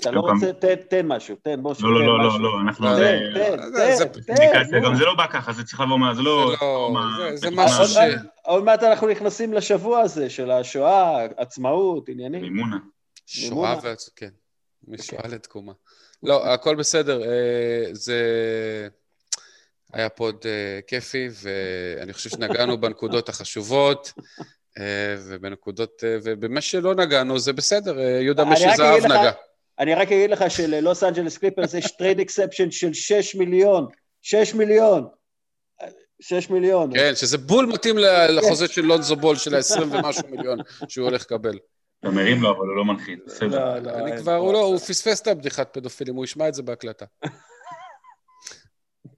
[0.00, 2.38] אתה לא לא רוצה, תן, תן משהו, תן, משה, לא, לא, לא, לא, משהו.
[2.42, 2.86] לא, אנחנו...
[2.86, 4.06] לא, זה- תן, תן, זה- זה-
[4.70, 4.80] תן.
[4.84, 6.14] גם זה לא בא ככה, זה צריך לבוא מה...
[6.14, 6.52] זה לא...
[7.34, 7.96] זה לא- משהו עוד ש-
[8.42, 12.42] עוד מעט אנחנו נכנסים לשבוע הזה של השואה, עצמאות, עניינים.
[12.42, 12.76] מימונה.
[13.26, 13.78] שואה מימונה.
[13.82, 14.08] ועצ...
[14.16, 14.28] כן.
[14.88, 15.72] משואה לתקומה.
[16.22, 17.22] לא, הכל בסדר.
[17.24, 17.28] אה,
[17.92, 18.18] זה
[19.92, 24.12] היה pod אה, כיפי, ואני חושב שנגענו בנקודות החשובות,
[24.78, 24.84] אה,
[25.28, 26.04] ובנקודות...
[26.04, 29.30] אה, ובמה שלא נגענו זה בסדר, אה, יהודה אני רק משהו אגיד לך- נגע.
[29.80, 33.86] אני רק אגיד לך שללוס אנג'לס קליפרס יש trade exception של 6 מיליון,
[34.22, 35.08] 6 מיליון,
[36.20, 36.90] 6 מיליון.
[36.94, 40.58] כן, שזה בול מתאים ל- לחוזה של לונזו בול של ה-20 ומשהו מיליון
[40.88, 41.58] שהוא הולך לקבל.
[42.00, 43.74] אתה מרים לו, אבל הוא לא מנחית, בסדר.
[43.74, 44.36] לא, לא, אני כבר.
[44.36, 47.04] הוא לא, הוא פספס את הבדיחת פדופילים, הוא ישמע את זה בהקלטה.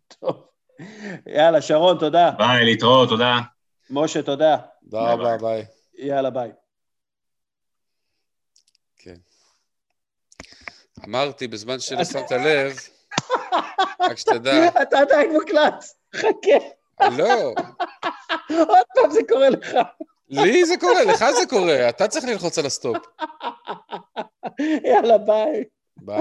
[0.09, 0.47] טוב.
[1.27, 2.31] יאללה, שרון, תודה.
[2.39, 3.39] ביי, להתראות, תודה.
[3.91, 4.57] משה, תודה.
[4.91, 5.65] תודה רבה, ביי.
[5.99, 6.51] יאללה, ביי.
[8.97, 9.15] כן.
[11.05, 12.77] אמרתי בזמן שלא שמת לב,
[14.01, 15.85] רק שתדע, אתה עדיין מוקלט,
[16.17, 16.59] חכה,
[17.01, 17.55] לא,
[18.51, 19.77] עוד פעם זה קורה לך.
[20.29, 22.97] לי זה קורה, לך זה קורה, אתה צריך ללחוץ על ה stop.
[24.85, 25.65] יאללה, ביי.
[25.97, 26.17] ביי.